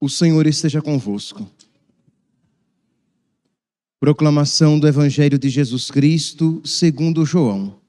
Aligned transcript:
O 0.00 0.08
Senhor 0.08 0.46
esteja 0.46 0.82
convosco. 0.82 1.50
Proclamação 3.98 4.78
do 4.78 4.86
Evangelho 4.86 5.38
de 5.38 5.48
Jesus 5.48 5.90
Cristo, 5.90 6.60
segundo 6.64 7.24
João. 7.24 7.80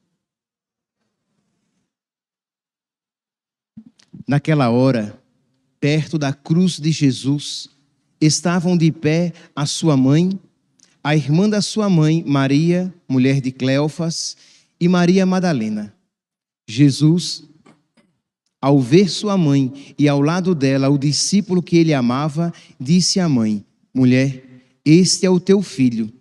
Naquela 4.25 4.70
hora, 4.70 5.21
perto 5.79 6.17
da 6.17 6.33
cruz 6.33 6.79
de 6.79 6.92
Jesus, 6.92 7.70
estavam 8.21 8.78
de 8.78 8.92
pé 8.92 9.33
a 9.55 9.65
sua 9.65 9.97
mãe, 9.97 10.39
a 11.03 11.15
irmã 11.15 11.49
da 11.49 11.62
sua 11.62 11.89
mãe, 11.89 12.24
Maria, 12.26 12.94
mulher 13.08 13.42
de 13.42 13.51
Cleofas, 13.51 14.35
e 14.79 14.87
Maria 14.87 15.26
Madalena. 15.26 15.94
Jesus 16.67 17.44
ao 18.62 18.80
ver 18.80 19.09
sua 19.09 19.38
mãe 19.38 19.94
e 19.98 20.08
ao 20.08 20.21
lado 20.21 20.55
dela 20.55 20.89
o 20.89 20.98
discípulo 20.98 21.62
que 21.62 21.77
ele 21.77 21.94
amava, 21.94 22.53
disse 22.80 23.20
à 23.20 23.30
mãe: 23.30 23.66
Mulher, 23.93 24.43
este 24.83 25.25
é 25.25 25.30
o 25.30 25.39
teu 25.39 25.61
filho. 25.61 26.11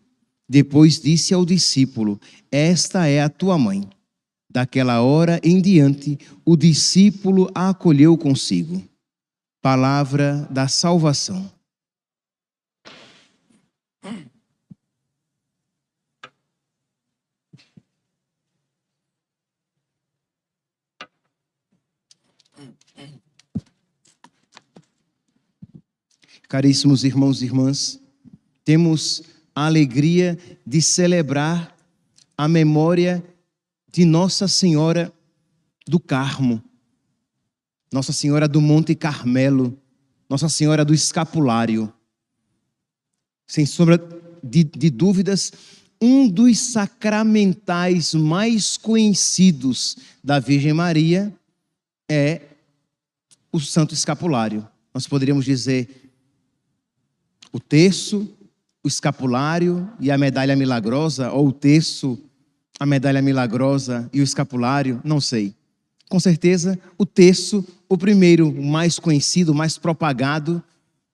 Depois 0.48 1.00
disse 1.00 1.34
ao 1.34 1.44
discípulo: 1.44 2.20
Esta 2.50 3.06
é 3.06 3.22
a 3.22 3.28
tua 3.28 3.58
mãe. 3.58 3.88
Daquela 4.50 5.02
hora 5.02 5.40
em 5.42 5.60
diante, 5.60 6.18
o 6.44 6.56
discípulo 6.56 7.50
a 7.54 7.70
acolheu 7.70 8.16
consigo. 8.16 8.82
Palavra 9.60 10.46
da 10.50 10.68
salvação. 10.68 11.55
Caríssimos 26.48 27.02
irmãos 27.02 27.42
e 27.42 27.46
irmãs, 27.46 28.00
temos 28.64 29.22
a 29.54 29.66
alegria 29.66 30.38
de 30.64 30.80
celebrar 30.80 31.76
a 32.38 32.46
memória 32.46 33.24
de 33.90 34.04
Nossa 34.04 34.46
Senhora 34.46 35.12
do 35.86 35.98
Carmo, 35.98 36.62
Nossa 37.92 38.12
Senhora 38.12 38.46
do 38.46 38.60
Monte 38.60 38.94
Carmelo, 38.94 39.76
Nossa 40.28 40.48
Senhora 40.48 40.84
do 40.84 40.94
Escapulário. 40.94 41.92
Sem 43.46 43.64
sombra 43.64 43.98
de, 44.42 44.62
de 44.64 44.90
dúvidas, 44.90 45.52
um 46.00 46.28
dos 46.28 46.58
sacramentais 46.58 48.14
mais 48.14 48.76
conhecidos 48.76 49.96
da 50.22 50.38
Virgem 50.38 50.72
Maria 50.72 51.34
é 52.08 52.42
o 53.50 53.58
Santo 53.58 53.94
Escapulário. 53.94 54.68
Nós 54.92 55.06
poderíamos 55.06 55.44
dizer 55.44 56.05
o 57.56 57.58
terço, 57.58 58.28
o 58.84 58.88
escapulário 58.88 59.88
e 59.98 60.10
a 60.10 60.18
medalha 60.18 60.54
milagrosa, 60.54 61.32
ou 61.32 61.48
o 61.48 61.52
terço, 61.52 62.18
a 62.78 62.84
medalha 62.84 63.22
milagrosa 63.22 64.10
e 64.12 64.20
o 64.20 64.22
escapulário, 64.22 65.00
não 65.02 65.22
sei. 65.22 65.54
Com 66.06 66.20
certeza, 66.20 66.78
o 66.98 67.06
terço, 67.06 67.66
o 67.88 67.96
primeiro, 67.96 68.50
o 68.50 68.62
mais 68.62 68.98
conhecido, 68.98 69.52
o 69.52 69.54
mais 69.54 69.78
propagado, 69.78 70.62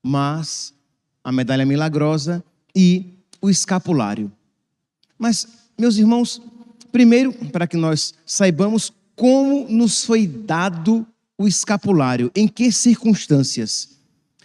mas 0.03 0.75
a 1.23 1.31
medalha 1.31 1.65
milagrosa 1.65 2.43
e 2.75 3.06
o 3.41 3.49
escapulário. 3.49 4.31
Mas, 5.17 5.47
meus 5.79 5.97
irmãos, 5.97 6.43
primeiro, 6.91 7.33
para 7.53 7.69
que 7.69 7.77
nós 7.77 8.15
saibamos 8.27 8.93
como 9.15 9.69
nos 9.69 10.05
foi 10.05 10.27
dado 10.27 11.06
o 11.39 11.47
escapulário, 11.47 12.33
em 12.34 12.49
que 12.49 12.73
circunstâncias. 12.73 13.91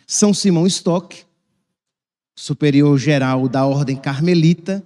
São 0.06 0.32
Simão 0.32 0.68
Stock, 0.68 1.26
superior 2.38 2.98
geral 3.00 3.50
da 3.50 3.66
ordem 3.66 3.98
carmelita, 3.98 4.84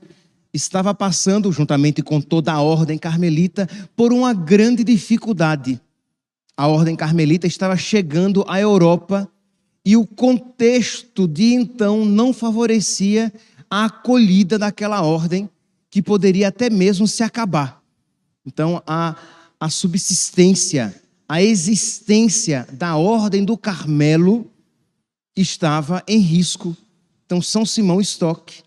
estava 0.53 0.94
passando, 0.94 1.51
juntamente 1.51 2.01
com 2.01 2.22
toda 2.22 2.53
a 2.53 2.62
ordem 2.62 2.97
carmelita, 2.97 3.67
por 3.94 4.13
uma 4.13 4.34
grande 4.34 4.85
dificuldade. 4.85 5.79
A 6.56 6.67
ordem 6.67 6.95
carmelita 6.95 7.45
estava 7.45 7.75
chegando 7.75 8.45
à 8.47 8.59
Europa 8.59 9.29
e 9.85 9.97
o 9.97 10.07
contexto 10.07 11.28
de 11.28 11.53
então 11.53 12.06
não 12.06 12.31
favorecia 12.34 13.31
a 13.69 13.85
acolhida 13.85 14.57
daquela 14.57 15.01
ordem, 15.01 15.50
que 15.90 16.01
poderia 16.01 16.47
até 16.47 16.69
mesmo 16.69 17.06
se 17.06 17.22
acabar. 17.22 17.81
Então, 18.45 18.81
a, 18.88 19.16
a 19.59 19.69
subsistência, 19.69 20.95
a 21.28 21.41
existência 21.41 22.66
da 22.72 22.95
ordem 22.95 23.44
do 23.44 23.57
Carmelo 23.57 24.50
estava 25.35 26.01
em 26.07 26.19
risco 26.19 26.75
então, 27.31 27.42
São 27.42 27.66
Simão 27.66 28.02
Stock, 28.02 28.62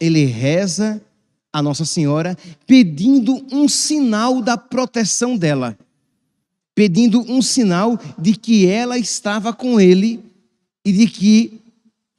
ele 0.00 0.24
reza 0.24 1.02
a 1.52 1.60
Nossa 1.60 1.84
Senhora 1.84 2.34
pedindo 2.66 3.44
um 3.52 3.68
sinal 3.68 4.40
da 4.40 4.56
proteção 4.56 5.36
dela, 5.36 5.78
pedindo 6.74 7.20
um 7.30 7.42
sinal 7.42 8.00
de 8.18 8.34
que 8.34 8.66
ela 8.66 8.96
estava 8.96 9.52
com 9.52 9.78
ele 9.78 10.24
e 10.82 10.94
de 10.94 11.06
que 11.08 11.60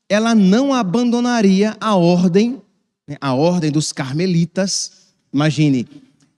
ela 0.08 0.36
não 0.36 0.72
abandonaria 0.72 1.76
a 1.82 1.96
ordem, 1.96 2.62
né, 3.08 3.18
a 3.20 3.34
ordem 3.34 3.72
dos 3.72 3.92
carmelitas. 3.92 4.92
Imagine, 5.34 5.88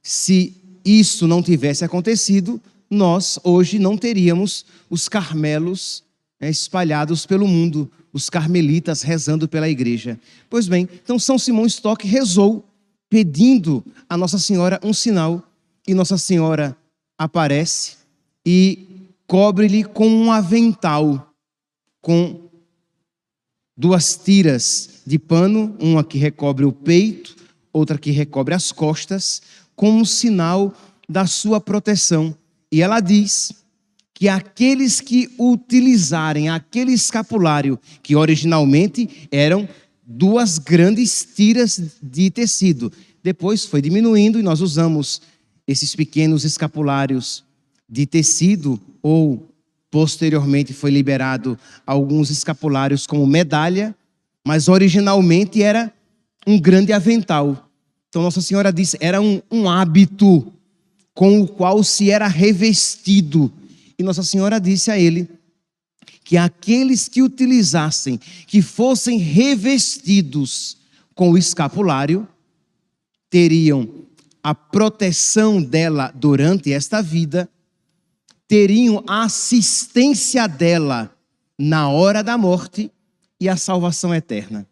se 0.01 0.55
isso 0.85 1.27
não 1.27 1.43
tivesse 1.43 1.83
acontecido, 1.83 2.61
nós 2.89 3.37
hoje 3.43 3.77
não 3.77 3.97
teríamos 3.97 4.65
os 4.89 5.09
carmelos 5.09 6.01
né, 6.39 6.49
espalhados 6.49 7.25
pelo 7.25 7.45
mundo, 7.45 7.91
os 8.11 8.29
carmelitas 8.29 9.01
rezando 9.01 9.47
pela 9.47 9.69
igreja. 9.69 10.19
Pois 10.49 10.67
bem, 10.67 10.87
então 11.03 11.19
São 11.19 11.37
Simão 11.37 11.65
Stock 11.65 12.05
rezou 12.07 12.65
pedindo 13.09 13.83
a 14.07 14.15
Nossa 14.15 14.37
Senhora 14.37 14.79
um 14.83 14.93
sinal 14.93 15.43
e 15.87 15.93
Nossa 15.93 16.17
Senhora 16.17 16.77
aparece 17.17 17.97
e 18.45 18.87
cobre-lhe 19.27 19.83
com 19.83 20.07
um 20.07 20.31
avental 20.31 21.33
com 22.01 22.49
duas 23.77 24.15
tiras 24.15 25.01
de 25.05 25.17
pano, 25.17 25.75
uma 25.79 26.03
que 26.03 26.17
recobre 26.17 26.65
o 26.65 26.71
peito, 26.71 27.35
outra 27.71 27.97
que 27.97 28.11
recobre 28.11 28.53
as 28.53 28.71
costas, 28.71 29.41
como 29.75 30.05
sinal 30.05 30.73
da 31.07 31.25
sua 31.25 31.61
proteção. 31.61 32.35
E 32.71 32.81
ela 32.81 32.99
diz 32.99 33.53
que 34.19 34.27
aqueles 34.27 34.99
que 34.99 35.29
utilizarem 35.39 36.49
aquele 36.49 36.91
escapulário, 36.91 37.79
que 38.03 38.17
originalmente 38.17 39.29
eram 39.31 39.65
duas 40.05 40.57
grandes 40.57 41.25
tiras 41.33 41.81
de 42.03 42.29
tecido, 42.29 42.91
depois 43.23 43.63
foi 43.63 43.81
diminuindo 43.81 44.37
e 44.37 44.43
nós 44.43 44.59
usamos 44.59 45.21
esses 45.65 45.95
pequenos 45.95 46.43
escapulários 46.43 47.45
de 47.87 48.05
tecido 48.05 48.77
ou 49.01 49.47
posteriormente 49.89 50.73
foi 50.73 50.91
liberado 50.91 51.57
alguns 51.87 52.29
escapulários 52.29 53.07
como 53.07 53.25
medalha, 53.25 53.95
mas 54.45 54.67
originalmente 54.67 55.63
era 55.63 55.93
um 56.45 56.59
grande 56.59 56.91
avental. 56.91 57.69
Então 58.09 58.21
Nossa 58.21 58.41
Senhora 58.41 58.73
disse, 58.73 58.97
era 58.99 59.21
um, 59.21 59.41
um 59.49 59.69
hábito 59.69 60.51
com 61.13 61.39
o 61.39 61.47
qual 61.47 61.81
se 61.85 62.11
era 62.11 62.27
revestido 62.27 63.49
e 63.99 64.03
Nossa 64.03 64.23
Senhora 64.23 64.61
disse 64.61 64.89
a 64.89 64.97
ele 64.97 65.27
que 66.23 66.37
aqueles 66.37 67.09
que 67.09 67.21
utilizassem, 67.21 68.17
que 68.47 68.61
fossem 68.61 69.17
revestidos 69.17 70.77
com 71.13 71.31
o 71.31 71.37
escapulário, 71.37 72.25
teriam 73.29 74.05
a 74.41 74.55
proteção 74.55 75.61
dela 75.61 76.13
durante 76.15 76.71
esta 76.71 77.01
vida, 77.01 77.49
teriam 78.47 79.03
a 79.05 79.23
assistência 79.23 80.47
dela 80.47 81.13
na 81.57 81.89
hora 81.89 82.23
da 82.23 82.37
morte 82.37 82.89
e 83.37 83.49
a 83.49 83.57
salvação 83.57 84.15
eterna. 84.15 84.65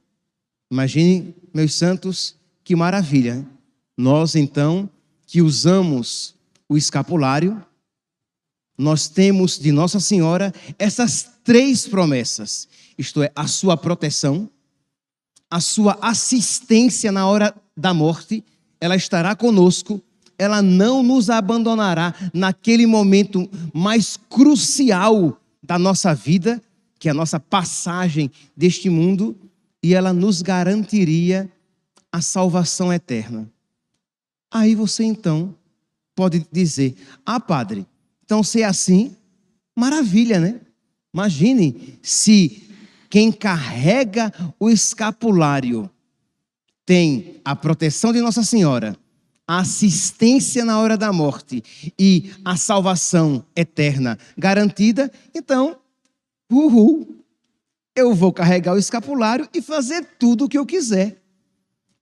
Imagine, 0.72 1.36
meus 1.54 1.74
santos, 1.74 2.36
que 2.64 2.76
maravilha. 2.78 3.46
Nós, 3.98 4.36
então, 4.36 4.90
que 5.26 5.42
usamos 5.42 6.34
o 6.70 6.78
escapulário, 6.78 7.62
nós 8.78 9.08
temos 9.08 9.58
de 9.58 9.72
Nossa 9.72 10.00
Senhora 10.00 10.54
essas 10.78 11.32
três 11.44 11.88
promessas: 11.88 12.68
isto 12.98 13.24
é, 13.24 13.32
a 13.36 13.48
sua 13.48 13.76
proteção, 13.76 14.50
a 15.50 15.60
sua 15.60 15.98
assistência 16.02 17.12
na 17.12 17.28
hora 17.28 17.56
da 17.76 17.94
morte, 17.94 18.44
ela 18.80 18.96
estará 18.96 19.36
conosco, 19.36 20.02
ela 20.38 20.62
não 20.62 21.02
nos 21.02 21.30
abandonará 21.30 22.14
naquele 22.34 22.86
momento 22.86 23.50
mais 23.74 24.18
crucial 24.30 25.42
da 25.64 25.80
nossa 25.80 26.14
vida, 26.14 26.62
que 27.00 27.08
é 27.08 27.12
a 27.12 27.16
nossa 27.16 27.40
passagem 27.40 28.30
deste 28.56 28.90
mundo, 28.90 29.36
e 29.82 29.94
ela 29.94 30.14
nos 30.14 30.42
garantiria 30.42 31.52
a 32.12 32.22
salvação 32.22 32.92
eterna. 32.92 33.50
Aí 34.52 34.76
você 34.76 35.04
então 35.04 35.56
pode 36.16 36.46
dizer: 36.52 36.96
Ah, 37.26 37.40
Padre, 37.40 37.86
então, 38.28 38.44
se 38.44 38.62
é 38.62 38.66
assim, 38.66 39.16
maravilha, 39.74 40.38
né? 40.38 40.60
Imagine 41.14 41.98
se 42.02 42.62
quem 43.10 43.32
carrega 43.32 44.34
o 44.60 44.70
escapulário 44.70 45.90
tem 46.86 47.40
a 47.46 47.56
proteção 47.56 48.12
de 48.12 48.20
Nossa 48.20 48.44
Senhora, 48.44 48.98
a 49.48 49.60
assistência 49.60 50.66
na 50.66 50.78
hora 50.78 50.98
da 50.98 51.14
morte 51.14 51.64
e 51.98 52.34
a 52.44 52.58
salvação 52.58 53.46
eterna 53.56 54.20
garantida, 54.38 55.10
então, 55.34 55.78
uhul, 56.52 57.24
eu 57.96 58.14
vou 58.14 58.34
carregar 58.34 58.74
o 58.74 58.78
escapulário 58.78 59.48
e 59.54 59.62
fazer 59.62 60.06
tudo 60.20 60.44
o 60.44 60.50
que 60.50 60.58
eu 60.58 60.66
quiser. 60.66 61.24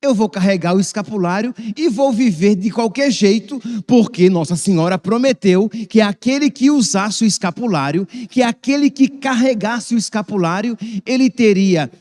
Eu 0.06 0.14
vou 0.14 0.30
carregar 0.30 0.76
o 0.76 0.80
escapulário 0.80 1.54
e 1.76 1.90
vou 1.90 2.12
viver 2.12 2.56
de 2.56 2.70
qualquer 2.70 3.12
jeito, 3.12 3.60
porque 3.88 4.30
Nossa 4.30 4.56
Senhora 4.56 4.98
prometeu 4.98 5.68
que 5.68 6.00
aquele 6.00 6.50
que 6.50 6.70
usasse 6.70 7.24
o 7.24 7.28
escapulário, 7.28 8.06
que 8.30 8.42
aquele 8.42 8.90
que 8.90 9.08
carregasse 9.08 9.96
o 9.96 9.98
escapulário, 9.98 10.78
ele 11.06 11.30
teria 11.30 11.92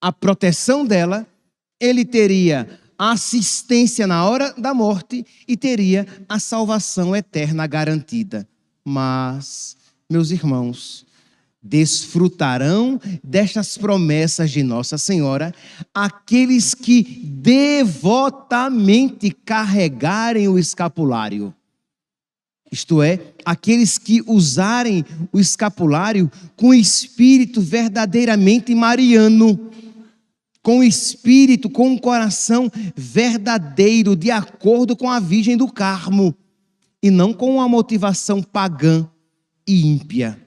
a 0.00 0.12
proteção 0.12 0.86
dela 0.86 1.26
ele 1.80 2.04
teria 2.04 2.68
assistência 2.98 4.06
na 4.06 4.24
hora 4.24 4.52
da 4.58 4.74
morte 4.74 5.24
e 5.46 5.56
teria 5.56 6.06
a 6.28 6.38
salvação 6.38 7.14
eterna 7.14 7.66
garantida. 7.66 8.48
Mas, 8.84 9.76
meus 10.10 10.30
irmãos, 10.30 11.06
desfrutarão 11.68 12.98
destas 13.22 13.76
promessas 13.76 14.50
de 14.50 14.62
Nossa 14.62 14.96
Senhora 14.96 15.54
aqueles 15.94 16.72
que 16.74 17.02
devotamente 17.24 19.30
carregarem 19.30 20.48
o 20.48 20.58
escapulário. 20.58 21.54
Isto 22.70 23.02
é, 23.02 23.18
aqueles 23.44 23.98
que 23.98 24.22
usarem 24.26 25.04
o 25.32 25.40
escapulário 25.40 26.30
com 26.56 26.74
espírito 26.74 27.60
verdadeiramente 27.60 28.74
mariano 28.74 29.68
com 30.68 30.84
espírito, 30.84 31.70
com 31.70 31.94
o 31.94 31.98
coração 31.98 32.70
verdadeiro, 32.94 34.14
de 34.14 34.30
acordo 34.30 34.94
com 34.94 35.08
a 35.08 35.18
Virgem 35.18 35.56
do 35.56 35.66
Carmo, 35.66 36.34
e 37.02 37.10
não 37.10 37.32
com 37.32 37.54
uma 37.54 37.66
motivação 37.66 38.42
pagã 38.42 39.08
e 39.66 39.86
ímpia. 39.86 40.38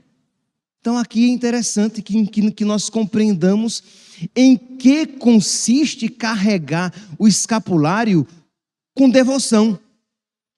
Então, 0.81 0.97
aqui 0.97 1.25
é 1.25 1.27
interessante 1.27 2.01
que, 2.01 2.25
que, 2.25 2.51
que 2.51 2.65
nós 2.65 2.89
compreendamos 2.89 3.83
em 4.35 4.57
que 4.57 5.05
consiste 5.05 6.09
carregar 6.09 6.91
o 7.19 7.27
escapulário 7.27 8.27
com 8.95 9.07
devoção. 9.07 9.79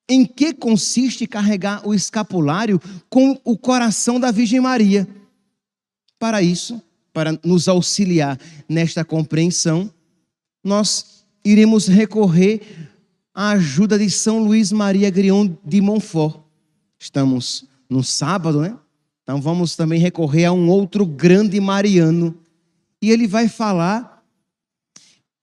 Em 0.09 0.25
que 0.25 0.53
consiste 0.53 1.27
carregar 1.27 1.85
o 1.85 1.93
escapulário 1.93 2.79
com 3.09 3.37
o 3.43 3.57
coração 3.57 4.17
da 4.17 4.31
Virgem 4.31 4.61
Maria? 4.61 5.05
Para 6.17 6.41
isso, 6.41 6.81
para 7.11 7.37
nos 7.43 7.67
auxiliar 7.67 8.39
nesta 8.67 9.03
compreensão, 9.03 9.93
nós 10.63 11.25
iremos 11.43 11.87
recorrer 11.87 12.61
à 13.33 13.51
ajuda 13.51 13.99
de 13.99 14.09
São 14.09 14.41
Luís 14.41 14.71
Maria 14.71 15.09
Grion 15.09 15.53
de 15.65 15.81
Montfort. 15.81 16.39
Estamos 16.97 17.65
no 17.89 18.01
sábado, 18.01 18.61
né? 18.61 18.77
Então 19.23 19.41
vamos 19.41 19.75
também 19.75 19.99
recorrer 19.99 20.45
a 20.45 20.51
um 20.51 20.69
outro 20.69 21.05
grande 21.05 21.59
mariano. 21.59 22.37
E 23.01 23.09
ele 23.09 23.25
vai 23.25 23.47
falar 23.47 24.13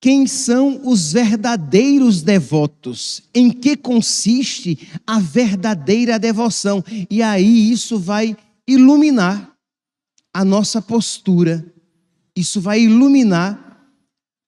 quem 0.01 0.27
são 0.27 0.81
os 0.89 1.13
verdadeiros 1.13 2.23
devotos, 2.23 3.23
em 3.35 3.51
que 3.51 3.77
consiste 3.77 4.89
a 5.07 5.19
verdadeira 5.19 6.19
devoção. 6.19 6.83
E 7.11 7.23
aí 7.23 7.71
isso 7.71 7.99
vai 7.99 8.37
iluminar 8.67 9.53
a 10.33 10.45
nossa 10.45 10.81
postura, 10.81 11.65
isso 12.35 12.61
vai 12.61 12.83
iluminar 12.83 13.70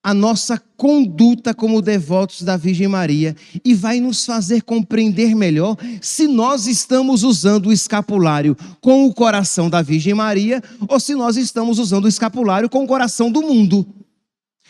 a 0.02 0.12
nossa 0.12 0.60
conduta 0.76 1.54
como 1.54 1.81
devotos 1.81 2.43
da 2.43 2.56
Virgem 2.56 2.88
Maria 2.88 3.37
e 3.64 3.72
vai 3.72 4.00
nos 4.00 4.26
fazer 4.26 4.62
compreender 4.62 5.34
melhor 5.34 5.76
se 6.00 6.26
nós 6.26 6.66
estamos 6.66 7.22
usando 7.22 7.66
o 7.66 7.72
escapulário 7.72 8.56
com 8.81 9.06
o 9.06 9.14
coração 9.14 9.70
da 9.70 9.81
Virgem 9.81 10.12
Maria 10.12 10.60
ou 10.88 10.99
se 10.99 11.14
nós 11.14 11.37
estamos 11.37 11.78
usando 11.78 12.06
o 12.06 12.08
escapulário 12.08 12.69
com 12.69 12.82
o 12.82 12.87
coração 12.87 13.31
do 13.31 13.43
mundo. 13.43 13.87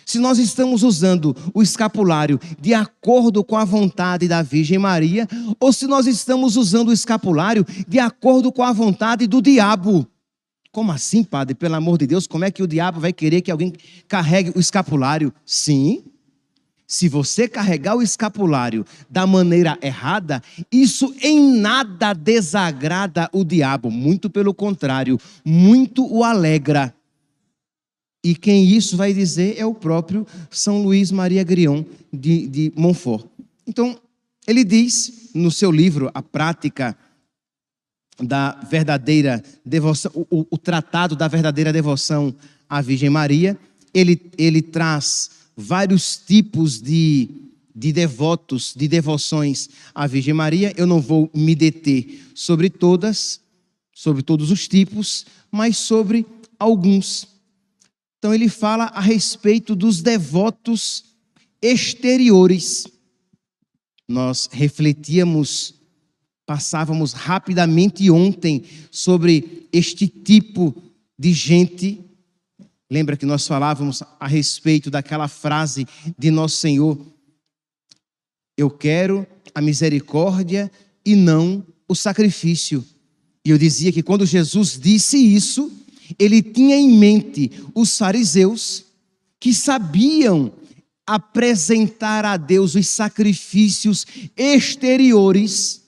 Se 0.04 0.18
nós 0.18 0.38
estamos 0.38 0.82
usando 0.82 1.34
o 1.54 1.62
escapulário 1.62 2.38
de 2.60 2.74
acordo 2.74 3.42
com 3.42 3.56
a 3.56 3.64
vontade 3.64 4.28
da 4.28 4.42
Virgem 4.42 4.78
Maria 4.78 5.26
ou 5.58 5.72
se 5.72 5.86
nós 5.86 6.06
estamos 6.06 6.56
usando 6.56 6.88
o 6.88 6.92
escapulário 6.92 7.64
de 7.88 7.98
acordo 7.98 8.52
com 8.52 8.62
a 8.62 8.72
vontade 8.72 9.26
do 9.26 9.40
diabo. 9.40 10.06
Como 10.72 10.90
assim, 10.90 11.22
padre? 11.22 11.54
Pelo 11.54 11.74
amor 11.74 11.98
de 11.98 12.06
Deus, 12.06 12.26
como 12.26 12.46
é 12.46 12.50
que 12.50 12.62
o 12.62 12.66
diabo 12.66 12.98
vai 12.98 13.12
querer 13.12 13.42
que 13.42 13.50
alguém 13.50 13.74
carregue 14.08 14.52
o 14.56 14.58
escapulário? 14.58 15.32
Sim. 15.44 16.02
Se 16.86 17.08
você 17.08 17.46
carregar 17.46 17.94
o 17.94 18.02
escapulário 18.02 18.84
da 19.08 19.26
maneira 19.26 19.78
errada, 19.82 20.42
isso 20.70 21.14
em 21.22 21.58
nada 21.58 22.14
desagrada 22.14 23.28
o 23.32 23.44
diabo, 23.44 23.90
muito 23.90 24.30
pelo 24.30 24.54
contrário, 24.54 25.20
muito 25.44 26.10
o 26.10 26.24
alegra. 26.24 26.94
E 28.24 28.34
quem 28.34 28.64
isso 28.64 28.96
vai 28.96 29.12
dizer 29.12 29.56
é 29.58 29.66
o 29.66 29.74
próprio 29.74 30.26
São 30.50 30.82
Luís 30.82 31.10
Maria 31.10 31.42
Grion 31.42 31.84
de, 32.12 32.46
de 32.46 32.72
Montfort. 32.76 33.26
Então, 33.66 33.98
ele 34.46 34.64
diz 34.64 35.30
no 35.34 35.50
seu 35.50 35.70
livro, 35.70 36.10
A 36.14 36.22
Prática 36.22 36.96
da 38.20 38.52
verdadeira 38.68 39.42
devoção, 39.64 40.10
o, 40.14 40.46
o, 40.50 40.58
tratado 40.58 41.16
da 41.16 41.28
verdadeira 41.28 41.72
devoção 41.72 42.34
à 42.68 42.80
Virgem 42.80 43.10
Maria, 43.10 43.58
ele, 43.92 44.30
ele 44.36 44.62
traz 44.62 45.30
vários 45.56 46.16
tipos 46.16 46.80
de, 46.80 47.28
de 47.74 47.92
devotos, 47.92 48.74
de 48.76 48.88
devoções 48.88 49.68
à 49.94 50.06
Virgem 50.06 50.34
Maria. 50.34 50.72
Eu 50.76 50.86
não 50.86 51.00
vou 51.00 51.30
me 51.34 51.54
deter 51.54 52.22
sobre 52.34 52.68
todas, 52.70 53.40
sobre 53.94 54.22
todos 54.22 54.50
os 54.50 54.68
tipos, 54.68 55.26
mas 55.50 55.78
sobre 55.78 56.26
alguns. 56.58 57.26
Então 58.18 58.32
ele 58.32 58.48
fala 58.48 58.84
a 58.84 59.00
respeito 59.00 59.74
dos 59.74 60.00
devotos 60.00 61.04
exteriores. 61.60 62.86
Nós 64.08 64.48
refletíamos 64.52 65.81
Passávamos 66.52 67.14
rapidamente 67.14 68.10
ontem 68.10 68.62
sobre 68.90 69.66
este 69.72 70.06
tipo 70.06 70.76
de 71.18 71.32
gente. 71.32 71.98
Lembra 72.90 73.16
que 73.16 73.24
nós 73.24 73.46
falávamos 73.46 74.02
a 74.20 74.26
respeito 74.26 74.90
daquela 74.90 75.28
frase 75.28 75.86
de 76.18 76.30
Nosso 76.30 76.56
Senhor: 76.56 77.00
Eu 78.54 78.68
quero 78.68 79.26
a 79.54 79.62
misericórdia 79.62 80.70
e 81.06 81.16
não 81.16 81.66
o 81.88 81.94
sacrifício. 81.94 82.84
E 83.46 83.48
eu 83.48 83.56
dizia 83.56 83.90
que 83.90 84.02
quando 84.02 84.26
Jesus 84.26 84.78
disse 84.78 85.16
isso, 85.16 85.72
ele 86.18 86.42
tinha 86.42 86.76
em 86.76 86.98
mente 86.98 87.50
os 87.74 87.96
fariseus 87.96 88.84
que 89.40 89.54
sabiam 89.54 90.52
apresentar 91.06 92.26
a 92.26 92.36
Deus 92.36 92.74
os 92.74 92.88
sacrifícios 92.88 94.06
exteriores 94.36 95.81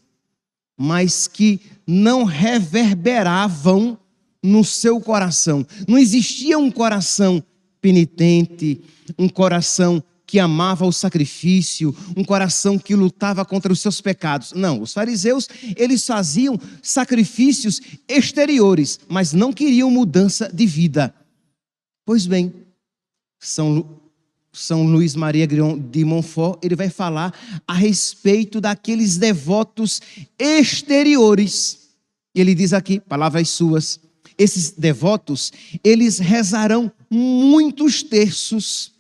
mas 0.77 1.27
que 1.27 1.61
não 1.87 2.25
reverberavam 2.25 3.99
no 4.43 4.65
seu 4.65 5.01
coração. 5.01 5.67
Não 5.89 5.99
existia 5.99 6.59
um 6.59 6.71
coração 6.71 7.43
penitente, 7.81 8.81
um 9.19 9.29
coração 9.29 10.03
que 10.27 10.39
amava 10.39 10.85
o 10.87 10.93
sacrifício, 10.93 11.95
um 12.17 12.25
coração 12.25 12.79
que 12.79 12.95
lutava 12.95 13.45
contra 13.45 13.73
os 13.73 13.81
seus 13.81 14.01
pecados. 14.01 14.53
Não, 14.53 14.81
os 14.81 14.93
fariseus, 14.93 15.49
eles 15.77 16.05
faziam 16.05 16.59
sacrifícios 16.83 17.81
exteriores, 18.09 18.99
mas 19.09 19.33
não 19.33 19.53
queriam 19.53 19.91
mudança 19.91 20.51
de 20.53 20.67
vida. 20.67 21.15
Pois 22.05 22.27
bem, 22.27 22.53
São 23.39 24.01
são 24.55 24.87
Luís 24.87 25.17
Maria 25.17 25.47
de 25.47 26.05
Montfort, 26.05 26.59
ele 26.63 26.77
vai 26.77 26.89
falar 26.89 27.35
a 27.67 27.75
respeito 27.75 28.61
daqueles 28.61 29.17
devotos 29.17 30.01
exteriores. 30.39 31.89
Ele 32.35 32.55
diz 32.55 32.73
aqui, 32.73 33.01
palavras 33.01 33.51
suas, 33.51 34.01
esses 34.39 34.71
devotos, 34.71 35.53
eles 35.83 36.19
rezarão 36.19 36.91
muitos 37.11 38.03
terços 38.03 38.93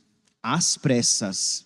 às 0.42 0.76
pressas. 0.76 1.64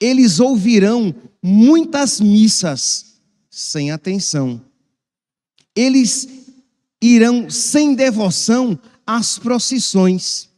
Eles 0.00 0.40
ouvirão 0.40 1.14
muitas 1.42 2.20
missas 2.20 3.16
sem 3.48 3.90
atenção. 3.90 4.60
Eles 5.74 6.28
irão 7.00 7.48
sem 7.48 7.94
devoção 7.94 8.78
às 9.06 9.38
procissões 9.38 10.48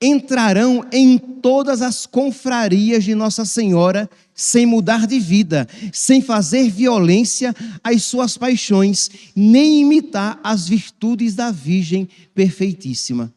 entrarão 0.00 0.84
em 0.92 1.18
todas 1.18 1.82
as 1.82 2.06
confrarias 2.06 3.04
de 3.04 3.14
Nossa 3.14 3.44
Senhora 3.44 4.08
sem 4.34 4.64
mudar 4.66 5.06
de 5.06 5.18
vida, 5.18 5.66
sem 5.92 6.22
fazer 6.22 6.70
violência 6.70 7.54
às 7.82 8.04
suas 8.04 8.36
paixões, 8.36 9.10
nem 9.34 9.80
imitar 9.80 10.38
as 10.44 10.68
virtudes 10.68 11.34
da 11.34 11.50
Virgem 11.50 12.08
perfeitíssima. 12.34 13.32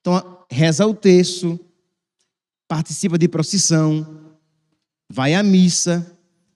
Então, 0.00 0.44
reza 0.50 0.86
o 0.86 0.94
texto, 0.94 1.58
participa 2.68 3.18
de 3.18 3.28
procissão, 3.28 4.36
vai 5.10 5.34
à 5.34 5.42
missa, 5.42 6.06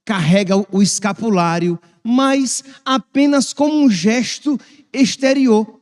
carrega 0.05 0.57
o 0.57 0.81
escapulário, 0.81 1.79
mas 2.03 2.63
apenas 2.85 3.53
como 3.53 3.75
um 3.75 3.91
gesto 3.91 4.59
exterior. 4.93 5.76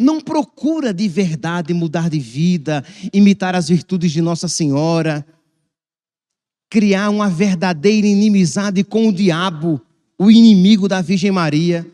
Não 0.00 0.18
procura 0.18 0.94
de 0.94 1.06
verdade 1.06 1.74
mudar 1.74 2.08
de 2.08 2.18
vida, 2.18 2.82
imitar 3.12 3.54
as 3.54 3.68
virtudes 3.68 4.10
de 4.10 4.22
Nossa 4.22 4.48
Senhora, 4.48 5.26
criar 6.70 7.10
uma 7.10 7.28
verdadeira 7.28 8.06
inimizade 8.06 8.82
com 8.82 9.08
o 9.08 9.12
diabo, 9.12 9.78
o 10.18 10.30
inimigo 10.30 10.88
da 10.88 11.02
Virgem 11.02 11.30
Maria. 11.30 11.86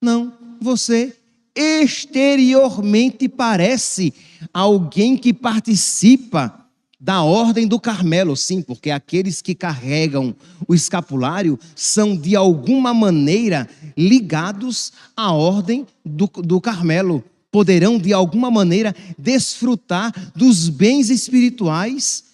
Não, 0.00 0.32
você 0.60 1.16
exteriormente 1.52 3.28
parece 3.28 4.14
alguém 4.54 5.16
que 5.16 5.34
participa 5.34 6.64
da 7.00 7.24
ordem 7.24 7.66
do 7.66 7.80
Carmelo, 7.80 8.36
sim, 8.36 8.62
porque 8.62 8.88
aqueles 8.88 9.42
que 9.42 9.56
carregam 9.56 10.32
o 10.68 10.76
escapulário 10.76 11.58
são 11.74 12.16
de 12.16 12.36
alguma 12.36 12.94
maneira 12.94 13.68
ligados 13.96 14.92
à 15.16 15.32
ordem 15.32 15.84
do, 16.04 16.28
do 16.36 16.60
Carmelo. 16.60 17.24
Poderão 17.50 17.98
de 17.98 18.12
alguma 18.12 18.50
maneira 18.50 18.94
desfrutar 19.18 20.12
dos 20.34 20.68
bens 20.68 21.10
espirituais 21.10 22.24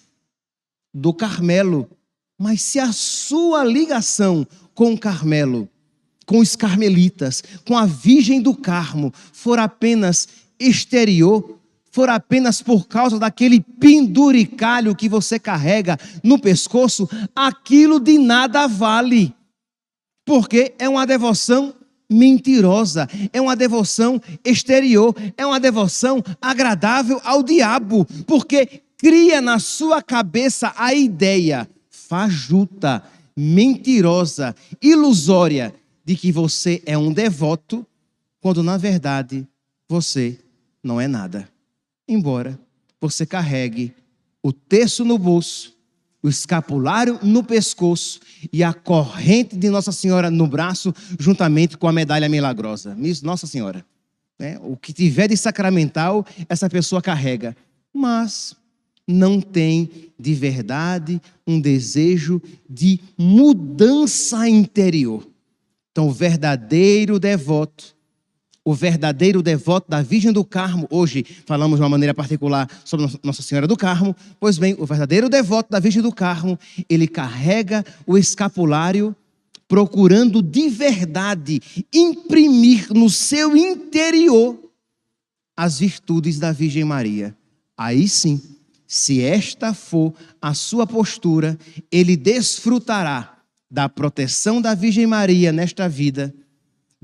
do 0.93 1.13
Carmelo. 1.13 1.89
Mas 2.37 2.61
se 2.61 2.79
a 2.79 2.91
sua 2.91 3.63
ligação 3.63 4.45
com 4.73 4.93
o 4.93 4.99
Carmelo, 4.99 5.69
com 6.25 6.39
os 6.39 6.55
carmelitas, 6.55 7.43
com 7.65 7.77
a 7.77 7.85
Virgem 7.85 8.41
do 8.41 8.53
Carmo, 8.55 9.13
for 9.31 9.59
apenas 9.59 10.27
exterior, 10.59 11.59
for 11.91 12.09
apenas 12.09 12.61
por 12.61 12.87
causa 12.87 13.17
daquele 13.17 13.61
penduricalho 13.61 14.95
que 14.95 15.07
você 15.07 15.39
carrega 15.39 15.97
no 16.21 16.37
pescoço, 16.37 17.07
aquilo 17.33 17.99
de 17.99 18.17
nada 18.17 18.67
vale. 18.67 19.33
Porque 20.25 20.73
é 20.77 20.89
uma 20.89 21.05
devoção 21.05 21.73
mentirosa, 22.09 23.07
é 23.33 23.41
uma 23.41 23.55
devoção 23.55 24.21
exterior, 24.43 25.15
é 25.37 25.45
uma 25.45 25.59
devoção 25.59 26.23
agradável 26.41 27.19
ao 27.23 27.41
diabo, 27.43 28.05
porque 28.25 28.81
cria 28.97 29.41
na 29.41 29.59
sua 29.59 30.01
cabeça 30.01 30.73
a 30.77 30.93
ideia 30.93 31.67
fajuta, 31.89 33.03
mentirosa, 33.35 34.55
ilusória 34.81 35.73
de 36.03 36.15
que 36.15 36.31
você 36.31 36.81
é 36.85 36.97
um 36.97 37.11
devoto, 37.11 37.85
quando 38.39 38.61
na 38.61 38.77
verdade 38.77 39.47
você 39.89 40.39
não 40.83 41.01
é 41.01 41.07
nada. 41.07 41.49
Embora 42.07 42.59
você 43.01 43.25
carregue 43.25 43.93
o 44.41 44.53
terço 44.53 45.03
no 45.03 45.17
bolso, 45.17 45.74
o 46.25 46.29
escapulário 46.29 47.19
no 47.21 47.43
pescoço 47.43 48.19
e 48.51 48.63
a 48.63 48.73
corrente 48.73 49.55
de 49.55 49.69
Nossa 49.69 49.91
Senhora 49.91 50.31
no 50.31 50.47
braço, 50.47 50.91
juntamente 51.19 51.77
com 51.77 51.87
a 51.87 51.91
medalha 51.91 52.27
milagrosa. 52.27 52.97
Nossa 53.21 53.45
Senhora. 53.45 53.85
Né? 54.39 54.57
O 54.63 54.75
que 54.75 54.91
tiver 54.91 55.27
de 55.27 55.37
sacramental, 55.37 56.25
essa 56.49 56.67
pessoa 56.67 56.99
carrega. 56.99 57.55
Mas 57.93 58.55
não 59.07 59.39
tem 59.39 60.11
de 60.19 60.33
verdade 60.33 61.21
um 61.45 61.61
desejo 61.61 62.41
de 62.67 62.99
mudança 63.15 64.49
interior. 64.49 65.27
Então, 65.91 66.07
o 66.07 66.11
verdadeiro 66.11 67.19
devoto 67.19 67.94
o 68.67 68.73
verdadeiro 68.73 69.43
devoto 69.43 69.91
da 69.91 70.01
Virgem 70.01 70.33
do 70.33 70.43
Carmo, 70.43 70.87
hoje 70.89 71.23
falamos 71.45 71.77
de 71.77 71.83
uma 71.83 71.89
maneira 71.89 72.15
particular 72.15 72.67
sobre 72.83 73.05
Nossa 73.23 73.43
Senhora 73.43 73.67
do 73.67 73.77
Carmo, 73.77 74.15
pois 74.39 74.57
bem, 74.57 74.75
o 74.79 74.87
verdadeiro 74.87 75.29
devoto 75.29 75.69
da 75.69 75.79
Virgem 75.79 76.01
do 76.01 76.11
Carmo, 76.11 76.57
ele 76.89 77.07
carrega 77.07 77.85
o 78.07 78.17
escapulário 78.17 79.15
procurando 79.67 80.41
de 80.41 80.67
verdade 80.67 81.61
imprimir 81.93 82.91
no 82.91 83.07
seu 83.07 83.55
interior 83.55 84.59
as 85.55 85.79
virtudes 85.79 86.39
da 86.39 86.51
Virgem 86.51 86.83
Maria. 86.83 87.37
Aí 87.77 88.07
sim, 88.07 88.41
se 88.87 89.21
esta 89.21 89.75
for 89.75 90.11
a 90.41 90.55
sua 90.55 90.87
postura, 90.87 91.57
ele 91.91 92.17
desfrutará 92.17 93.37
da 93.69 93.87
proteção 93.87 94.59
da 94.59 94.73
Virgem 94.73 95.05
Maria 95.05 95.51
nesta 95.51 95.87
vida 95.87 96.33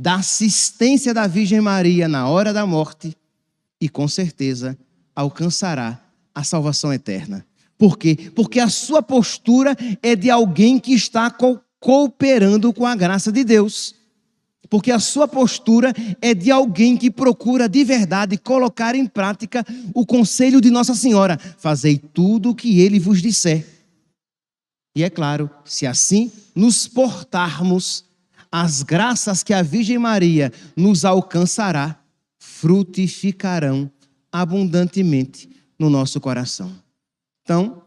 da 0.01 0.15
assistência 0.15 1.13
da 1.13 1.27
Virgem 1.27 1.61
Maria 1.61 2.07
na 2.07 2.27
hora 2.27 2.51
da 2.51 2.65
morte 2.65 3.15
e 3.79 3.87
com 3.87 4.07
certeza 4.07 4.75
alcançará 5.15 6.03
a 6.33 6.43
salvação 6.43 6.91
eterna. 6.91 7.45
Por 7.77 7.99
quê? 7.99 8.31
Porque 8.35 8.59
a 8.59 8.67
sua 8.67 9.03
postura 9.03 9.77
é 10.01 10.15
de 10.15 10.31
alguém 10.31 10.79
que 10.79 10.93
está 10.93 11.29
co 11.29 11.59
cooperando 11.79 12.73
com 12.73 12.85
a 12.85 12.95
graça 12.95 13.31
de 13.31 13.43
Deus. 13.43 13.93
Porque 14.71 14.91
a 14.91 14.99
sua 14.99 15.27
postura 15.27 15.93
é 16.19 16.33
de 16.33 16.49
alguém 16.49 16.97
que 16.97 17.11
procura 17.11 17.69
de 17.69 17.83
verdade 17.83 18.39
colocar 18.39 18.95
em 18.95 19.05
prática 19.05 19.63
o 19.93 20.03
conselho 20.03 20.59
de 20.59 20.71
Nossa 20.71 20.95
Senhora: 20.95 21.37
fazei 21.59 21.99
tudo 21.99 22.49
o 22.49 22.55
que 22.55 22.79
ele 22.79 22.99
vos 22.99 23.21
disser. 23.21 23.67
E 24.95 25.03
é 25.03 25.11
claro, 25.11 25.47
se 25.63 25.85
assim 25.85 26.31
nos 26.55 26.87
portarmos, 26.87 28.03
as 28.51 28.83
graças 28.83 29.43
que 29.43 29.53
a 29.53 29.61
Virgem 29.61 29.97
Maria 29.97 30.51
nos 30.75 31.05
alcançará 31.05 31.97
frutificarão 32.37 33.89
abundantemente 34.31 35.49
no 35.79 35.89
nosso 35.89 36.19
coração. 36.19 36.71
Então, 37.43 37.83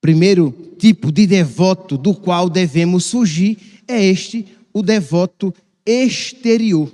primeiro 0.00 0.52
tipo 0.78 1.10
de 1.10 1.26
devoto 1.26 1.98
do 1.98 2.14
qual 2.14 2.48
devemos 2.48 3.10
fugir 3.10 3.58
é 3.86 4.04
este, 4.04 4.46
o 4.72 4.82
devoto 4.82 5.52
exterior. 5.84 6.90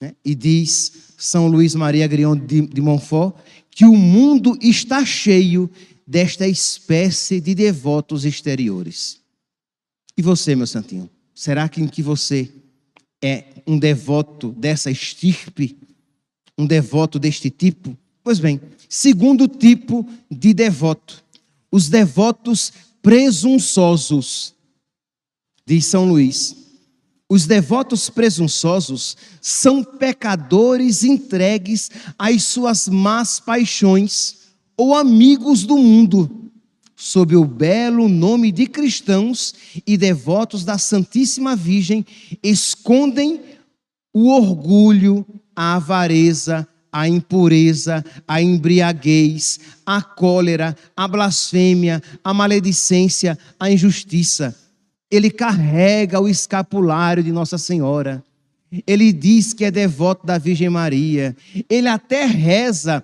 Né? 0.00 0.14
E 0.24 0.34
diz 0.34 1.14
São 1.16 1.46
Luís 1.46 1.74
Maria 1.74 2.06
Grion 2.06 2.36
de 2.36 2.80
Montfort 2.80 3.36
que 3.70 3.84
o 3.84 3.96
mundo 3.96 4.58
está 4.60 5.04
cheio 5.04 5.70
desta 6.06 6.46
espécie 6.46 7.40
de 7.40 7.54
devotos 7.54 8.24
exteriores. 8.24 9.19
E 10.20 10.22
você, 10.22 10.54
meu 10.54 10.66
santinho? 10.66 11.08
Será 11.34 11.66
que, 11.66 11.88
que 11.88 12.02
você 12.02 12.52
é 13.24 13.42
um 13.66 13.78
devoto 13.78 14.52
dessa 14.52 14.90
estirpe? 14.90 15.78
Um 16.58 16.66
devoto 16.66 17.18
deste 17.18 17.48
tipo? 17.48 17.96
Pois 18.22 18.38
bem, 18.38 18.60
segundo 18.86 19.48
tipo 19.48 20.06
de 20.30 20.52
devoto, 20.52 21.24
os 21.72 21.88
devotos 21.88 22.70
presunçosos, 23.00 24.52
diz 25.64 25.86
São 25.86 26.04
Luís. 26.04 26.54
Os 27.26 27.46
devotos 27.46 28.10
presunçosos 28.10 29.16
são 29.40 29.82
pecadores 29.82 31.02
entregues 31.02 31.90
às 32.18 32.44
suas 32.44 32.88
más 32.88 33.40
paixões 33.40 34.50
ou 34.76 34.94
amigos 34.94 35.64
do 35.64 35.78
mundo 35.78 36.39
sob 37.00 37.34
o 37.34 37.46
belo 37.46 38.10
nome 38.10 38.52
de 38.52 38.66
cristãos 38.66 39.54
e 39.86 39.96
devotos 39.96 40.66
da 40.66 40.76
Santíssima 40.76 41.56
Virgem, 41.56 42.04
escondem 42.42 43.40
o 44.12 44.28
orgulho, 44.28 45.26
a 45.56 45.76
avareza, 45.76 46.68
a 46.92 47.08
impureza, 47.08 48.04
a 48.28 48.42
embriaguez, 48.42 49.58
a 49.86 50.02
cólera, 50.02 50.76
a 50.94 51.08
blasfêmia, 51.08 52.02
a 52.22 52.34
maledicência, 52.34 53.38
a 53.58 53.70
injustiça. 53.70 54.54
Ele 55.10 55.30
carrega 55.30 56.20
o 56.20 56.28
escapulário 56.28 57.22
de 57.22 57.32
Nossa 57.32 57.56
Senhora. 57.56 58.22
Ele 58.86 59.10
diz 59.10 59.54
que 59.54 59.64
é 59.64 59.70
devoto 59.70 60.26
da 60.26 60.36
Virgem 60.36 60.68
Maria. 60.68 61.34
Ele 61.68 61.88
até 61.88 62.26
reza 62.26 63.02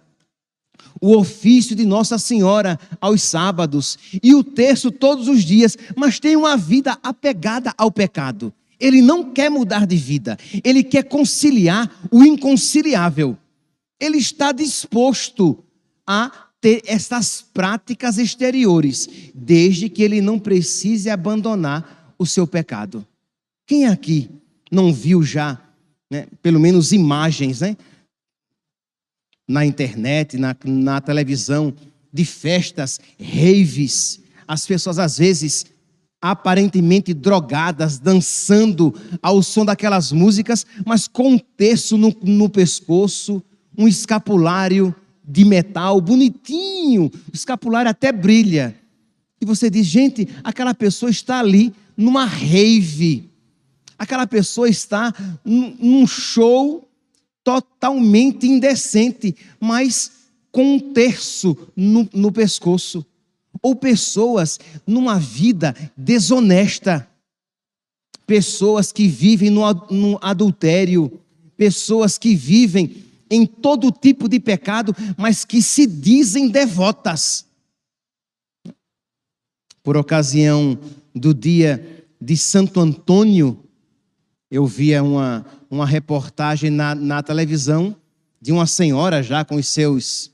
o 1.00 1.16
ofício 1.16 1.76
de 1.76 1.84
Nossa 1.84 2.18
Senhora 2.18 2.78
aos 3.00 3.22
sábados 3.22 3.98
e 4.22 4.34
o 4.34 4.42
terço 4.42 4.90
todos 4.90 5.28
os 5.28 5.44
dias, 5.44 5.76
mas 5.96 6.18
tem 6.18 6.36
uma 6.36 6.56
vida 6.56 6.98
apegada 7.02 7.72
ao 7.76 7.90
pecado. 7.90 8.52
Ele 8.78 9.00
não 9.00 9.32
quer 9.32 9.50
mudar 9.50 9.86
de 9.86 9.96
vida, 9.96 10.38
ele 10.62 10.82
quer 10.82 11.04
conciliar 11.04 11.90
o 12.10 12.22
inconciliável. 12.24 13.36
Ele 13.98 14.18
está 14.18 14.52
disposto 14.52 15.58
a 16.06 16.30
ter 16.60 16.82
essas 16.86 17.44
práticas 17.54 18.18
exteriores, 18.18 19.08
desde 19.34 19.88
que 19.88 20.02
ele 20.02 20.20
não 20.20 20.38
precise 20.38 21.08
abandonar 21.08 22.14
o 22.18 22.26
seu 22.26 22.46
pecado. 22.46 23.06
Quem 23.66 23.86
aqui 23.86 24.30
não 24.70 24.92
viu 24.92 25.22
já, 25.22 25.60
né, 26.10 26.26
pelo 26.42 26.60
menos 26.60 26.92
imagens, 26.92 27.60
né, 27.60 27.76
na 29.46 29.64
internet, 29.64 30.36
na, 30.36 30.56
na 30.64 31.00
televisão, 31.00 31.72
de 32.12 32.24
festas, 32.24 32.98
raves. 33.20 34.20
As 34.48 34.66
pessoas, 34.66 34.98
às 34.98 35.18
vezes, 35.18 35.66
aparentemente 36.20 37.12
drogadas, 37.12 37.98
dançando 37.98 38.94
ao 39.22 39.42
som 39.42 39.64
daquelas 39.64 40.12
músicas, 40.12 40.66
mas 40.84 41.06
com 41.06 41.34
um 41.34 41.38
terço 41.38 41.96
no, 41.96 42.14
no 42.22 42.48
pescoço, 42.48 43.42
um 43.76 43.86
escapulário 43.86 44.94
de 45.22 45.44
metal, 45.44 46.00
bonitinho, 46.00 47.10
o 47.32 47.34
escapulário 47.34 47.90
até 47.90 48.12
brilha. 48.12 48.74
E 49.40 49.44
você 49.44 49.68
diz, 49.68 49.86
gente, 49.86 50.28
aquela 50.42 50.72
pessoa 50.72 51.10
está 51.10 51.40
ali 51.40 51.72
numa 51.96 52.24
rave. 52.24 53.28
Aquela 53.98 54.26
pessoa 54.26 54.68
está 54.68 55.12
num 55.44 56.06
show 56.06 56.88
totalmente 57.46 58.44
indecente, 58.44 59.36
mas 59.60 60.10
com 60.50 60.74
um 60.74 60.80
terço 60.80 61.56
no, 61.76 62.08
no 62.12 62.32
pescoço. 62.32 63.06
Ou 63.62 63.76
pessoas 63.76 64.58
numa 64.84 65.16
vida 65.20 65.72
desonesta. 65.96 67.08
Pessoas 68.26 68.90
que 68.90 69.06
vivem 69.06 69.48
no, 69.48 69.62
no 69.92 70.18
adultério. 70.20 71.20
Pessoas 71.56 72.18
que 72.18 72.34
vivem 72.34 73.04
em 73.30 73.46
todo 73.46 73.92
tipo 73.92 74.28
de 74.28 74.40
pecado, 74.40 74.94
mas 75.16 75.44
que 75.44 75.62
se 75.62 75.86
dizem 75.86 76.48
devotas. 76.48 77.46
Por 79.84 79.96
ocasião 79.96 80.76
do 81.14 81.32
dia 81.32 82.04
de 82.20 82.36
Santo 82.36 82.80
Antônio, 82.80 83.65
eu 84.50 84.66
via 84.66 85.02
uma, 85.02 85.44
uma 85.70 85.86
reportagem 85.86 86.70
na, 86.70 86.94
na 86.94 87.22
televisão 87.22 87.96
de 88.40 88.52
uma 88.52 88.66
senhora 88.66 89.22
já 89.22 89.44
com 89.44 89.56
os 89.56 89.68
seus 89.68 90.30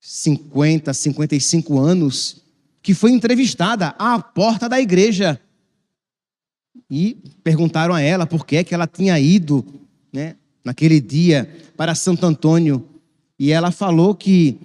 50, 0.00 0.92
55 0.92 1.78
anos, 1.78 2.42
que 2.82 2.94
foi 2.94 3.12
entrevistada 3.12 3.88
à 3.98 4.18
porta 4.18 4.68
da 4.68 4.80
igreja. 4.80 5.40
E 6.90 7.16
perguntaram 7.44 7.94
a 7.94 8.00
ela 8.00 8.26
por 8.26 8.44
que, 8.44 8.64
que 8.64 8.74
ela 8.74 8.86
tinha 8.86 9.18
ido 9.20 9.64
né, 10.12 10.36
naquele 10.64 11.00
dia 11.00 11.48
para 11.76 11.94
Santo 11.94 12.26
Antônio. 12.26 12.88
E 13.38 13.52
ela 13.52 13.70
falou 13.70 14.14
que 14.14 14.58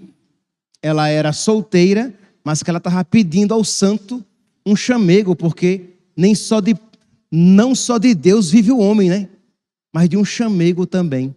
ela 0.81 1.07
era 1.07 1.33
solteira, 1.33 2.13
mas 2.43 2.63
que 2.63 2.69
ela 2.69 2.77
estava 2.77 3.03
pedindo 3.03 3.53
ao 3.53 3.63
santo 3.63 4.23
um 4.65 4.75
chamego, 4.75 5.35
porque 5.35 5.95
nem 6.15 6.33
só 6.33 6.59
de 6.59 6.73
não 7.35 7.75
só 7.75 7.97
de 7.97 8.15
Deus 8.15 8.49
vive 8.49 8.71
o 8.71 8.77
homem, 8.77 9.09
né? 9.09 9.29
Mas 9.93 10.07
de 10.07 10.15
um 10.15 10.23
chamego 10.23 10.85
também. 10.85 11.35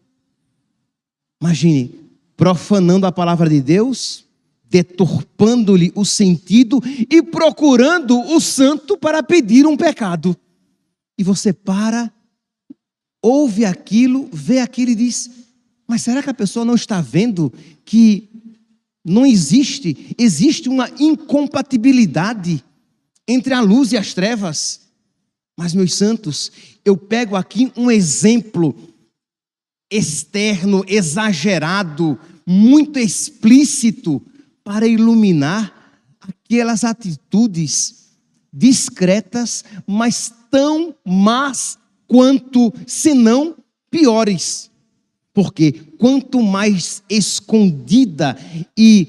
Imagine, 1.42 1.92
profanando 2.36 3.06
a 3.06 3.12
palavra 3.12 3.48
de 3.48 3.60
Deus, 3.60 4.24
deturpando-lhe 4.64 5.90
o 5.94 6.04
sentido 6.04 6.80
e 7.10 7.20
procurando 7.22 8.20
o 8.20 8.40
santo 8.40 8.96
para 8.96 9.22
pedir 9.22 9.66
um 9.66 9.76
pecado. 9.76 10.36
E 11.18 11.24
você 11.24 11.52
para, 11.52 12.12
ouve 13.20 13.64
aquilo, 13.64 14.28
vê 14.32 14.60
aquilo 14.60 14.92
e 14.92 14.94
diz: 14.94 15.30
Mas 15.86 16.02
será 16.02 16.22
que 16.22 16.30
a 16.30 16.34
pessoa 16.34 16.64
não 16.64 16.74
está 16.74 17.00
vendo 17.00 17.52
que 17.84 18.28
não 19.04 19.26
existe, 19.26 20.14
existe 20.16 20.68
uma 20.68 20.88
incompatibilidade 20.98 22.64
entre 23.26 23.52
a 23.52 23.60
luz 23.60 23.92
e 23.92 23.96
as 23.96 24.14
trevas? 24.14 24.87
Mas, 25.58 25.74
meus 25.74 25.94
santos, 25.94 26.52
eu 26.84 26.96
pego 26.96 27.34
aqui 27.34 27.72
um 27.76 27.90
exemplo 27.90 28.76
externo, 29.90 30.84
exagerado, 30.86 32.16
muito 32.46 32.96
explícito, 32.96 34.22
para 34.62 34.86
iluminar 34.86 35.74
aquelas 36.20 36.84
atitudes 36.84 38.10
discretas, 38.52 39.64
mas 39.84 40.32
tão 40.48 40.94
más 41.04 41.76
quanto, 42.06 42.72
se 42.86 43.12
não 43.12 43.56
piores. 43.90 44.70
Porque 45.34 45.72
quanto 45.98 46.40
mais 46.40 47.02
escondida 47.10 48.38
e 48.76 49.08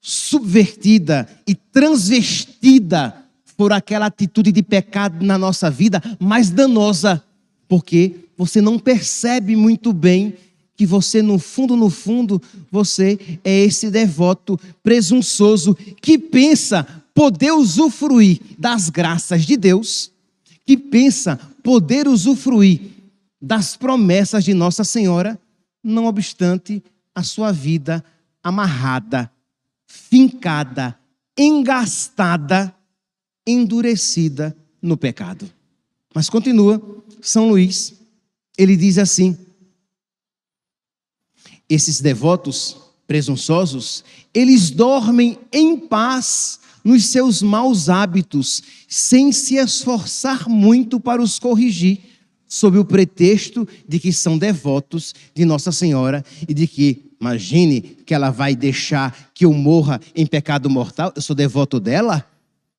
subvertida 0.00 1.28
e 1.46 1.54
transvestida 1.54 3.21
por 3.56 3.72
aquela 3.72 4.06
atitude 4.06 4.52
de 4.52 4.62
pecado 4.62 5.24
na 5.24 5.38
nossa 5.38 5.70
vida 5.70 6.02
mais 6.18 6.50
danosa, 6.50 7.22
porque 7.68 8.14
você 8.36 8.60
não 8.60 8.78
percebe 8.78 9.54
muito 9.54 9.92
bem 9.92 10.34
que 10.76 10.86
você, 10.86 11.22
no 11.22 11.38
fundo, 11.38 11.76
no 11.76 11.90
fundo, 11.90 12.40
você 12.70 13.18
é 13.44 13.60
esse 13.60 13.90
devoto 13.90 14.58
presunçoso 14.82 15.76
que 16.00 16.18
pensa 16.18 16.86
poder 17.14 17.52
usufruir 17.52 18.40
das 18.58 18.88
graças 18.88 19.44
de 19.44 19.56
Deus, 19.56 20.10
que 20.66 20.76
pensa 20.76 21.38
poder 21.62 22.08
usufruir 22.08 22.80
das 23.40 23.76
promessas 23.76 24.44
de 24.44 24.54
Nossa 24.54 24.82
Senhora, 24.82 25.38
não 25.84 26.06
obstante 26.06 26.82
a 27.14 27.22
sua 27.22 27.52
vida 27.52 28.04
amarrada, 28.42 29.30
fincada, 29.86 30.98
engastada 31.38 32.74
endurecida 33.46 34.56
no 34.80 34.96
pecado. 34.96 35.50
Mas 36.14 36.28
continua, 36.28 36.80
São 37.20 37.48
Luís, 37.48 37.94
ele 38.56 38.76
diz 38.76 38.98
assim: 38.98 39.36
esses 41.68 42.00
devotos 42.00 42.76
presunçosos, 43.06 44.04
eles 44.32 44.70
dormem 44.70 45.38
em 45.52 45.76
paz 45.76 46.60
nos 46.84 47.06
seus 47.06 47.42
maus 47.42 47.88
hábitos, 47.88 48.62
sem 48.88 49.32
se 49.32 49.56
esforçar 49.56 50.48
muito 50.48 50.98
para 50.98 51.22
os 51.22 51.38
corrigir, 51.38 52.00
sob 52.48 52.78
o 52.78 52.84
pretexto 52.84 53.66
de 53.88 53.98
que 53.98 54.12
são 54.12 54.36
devotos 54.36 55.14
de 55.34 55.44
Nossa 55.44 55.72
Senhora 55.72 56.24
e 56.46 56.52
de 56.52 56.66
que, 56.66 57.12
imagine 57.20 57.80
que 57.80 58.12
ela 58.12 58.30
vai 58.30 58.54
deixar 58.54 59.30
que 59.32 59.44
eu 59.44 59.52
morra 59.52 60.00
em 60.14 60.26
pecado 60.26 60.68
mortal, 60.68 61.12
eu 61.14 61.22
sou 61.22 61.36
devoto 61.36 61.78
dela 61.78 62.26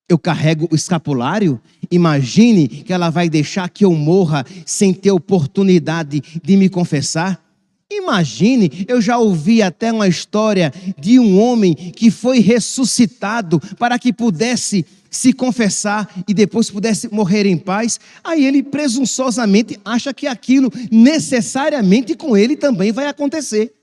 eu 0.10 0.18
carrego 0.18 0.68
o 0.72 0.76
escapulário, 0.76 1.60
imagine 1.90 2.68
que 2.68 2.92
ela 2.92 3.10
vai 3.10 3.30
deixar 3.30 3.70
que 3.70 3.86
eu 3.86 3.94
morra 3.94 4.46
sem 4.66 4.94
ter 4.94 5.12
oportunidade 5.12 6.22
de 6.44 6.58
me 6.58 6.70
confessar. 6.70 7.42
Imagine, 7.90 8.86
eu 8.88 9.00
já 9.00 9.18
ouvi 9.18 9.62
até 9.62 9.92
uma 9.92 10.08
história 10.08 10.74
de 11.00 11.20
um 11.20 11.40
homem 11.40 11.74
que 11.74 12.10
foi 12.10 12.40
ressuscitado 12.40 13.60
para 13.78 13.98
que 14.00 14.12
pudesse 14.12 14.86
se 15.10 15.32
confessar 15.32 16.12
e 16.28 16.34
depois 16.34 16.72
pudesse 16.72 17.08
morrer 17.14 17.46
em 17.46 17.58
paz. 17.58 18.00
Aí 18.24 18.46
ele 18.46 18.64
presunçosamente 18.64 19.80
acha 19.86 20.14
que 20.14 20.26
aquilo 20.26 20.72
necessariamente 20.92 22.16
com 22.16 22.36
ele 22.36 22.56
também 22.56 22.92
vai 22.92 23.06
acontecer. 23.08 23.74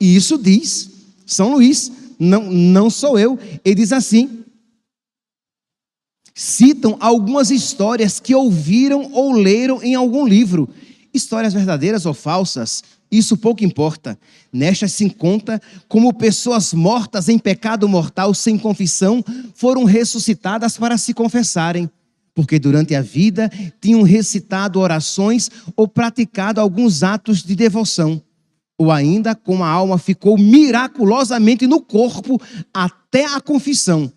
E 0.00 0.14
isso 0.14 0.38
diz 0.38 0.90
São 1.26 1.52
Luís, 1.52 1.90
não, 2.18 2.50
não 2.50 2.88
sou 2.88 3.18
eu. 3.18 3.38
Ele 3.64 3.74
diz 3.74 3.92
assim: 3.92 4.37
citam 6.38 6.96
algumas 7.00 7.50
histórias 7.50 8.20
que 8.20 8.32
ouviram 8.32 9.10
ou 9.12 9.32
leram 9.32 9.82
em 9.82 9.96
algum 9.96 10.24
livro. 10.24 10.68
Histórias 11.12 11.52
verdadeiras 11.52 12.06
ou 12.06 12.14
falsas, 12.14 12.84
isso 13.10 13.36
pouco 13.36 13.64
importa. 13.64 14.16
Nestas 14.52 14.92
se 14.92 15.10
conta 15.10 15.60
como 15.88 16.14
pessoas 16.14 16.72
mortas 16.72 17.28
em 17.28 17.40
pecado 17.40 17.88
mortal 17.88 18.32
sem 18.32 18.56
confissão 18.56 19.20
foram 19.52 19.82
ressuscitadas 19.82 20.78
para 20.78 20.96
se 20.96 21.12
confessarem, 21.12 21.90
porque 22.36 22.56
durante 22.56 22.94
a 22.94 23.02
vida 23.02 23.50
tinham 23.80 24.02
recitado 24.02 24.78
orações 24.78 25.50
ou 25.74 25.88
praticado 25.88 26.60
alguns 26.60 27.02
atos 27.02 27.42
de 27.42 27.56
devoção 27.56 28.22
ou 28.80 28.92
ainda 28.92 29.34
como 29.34 29.64
a 29.64 29.68
alma 29.68 29.98
ficou 29.98 30.38
miraculosamente 30.38 31.66
no 31.66 31.80
corpo 31.80 32.40
até 32.72 33.24
a 33.24 33.40
confissão, 33.40 34.12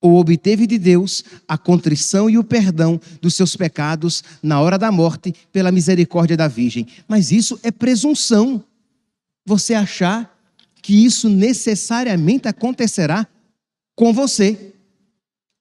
ou 0.00 0.18
obteve 0.18 0.66
de 0.66 0.78
Deus 0.78 1.24
a 1.46 1.58
contrição 1.58 2.30
e 2.30 2.38
o 2.38 2.44
perdão 2.44 3.00
dos 3.20 3.34
seus 3.34 3.54
pecados 3.54 4.24
na 4.42 4.60
hora 4.60 4.78
da 4.78 4.90
morte 4.90 5.34
pela 5.52 5.70
misericórdia 5.70 6.36
da 6.36 6.48
Virgem. 6.48 6.86
Mas 7.06 7.30
isso 7.30 7.60
é 7.62 7.70
presunção. 7.70 8.64
Você 9.44 9.74
achar 9.74 10.34
que 10.80 11.04
isso 11.04 11.28
necessariamente 11.28 12.48
acontecerá 12.48 13.26
com 13.94 14.12
você. 14.12 14.74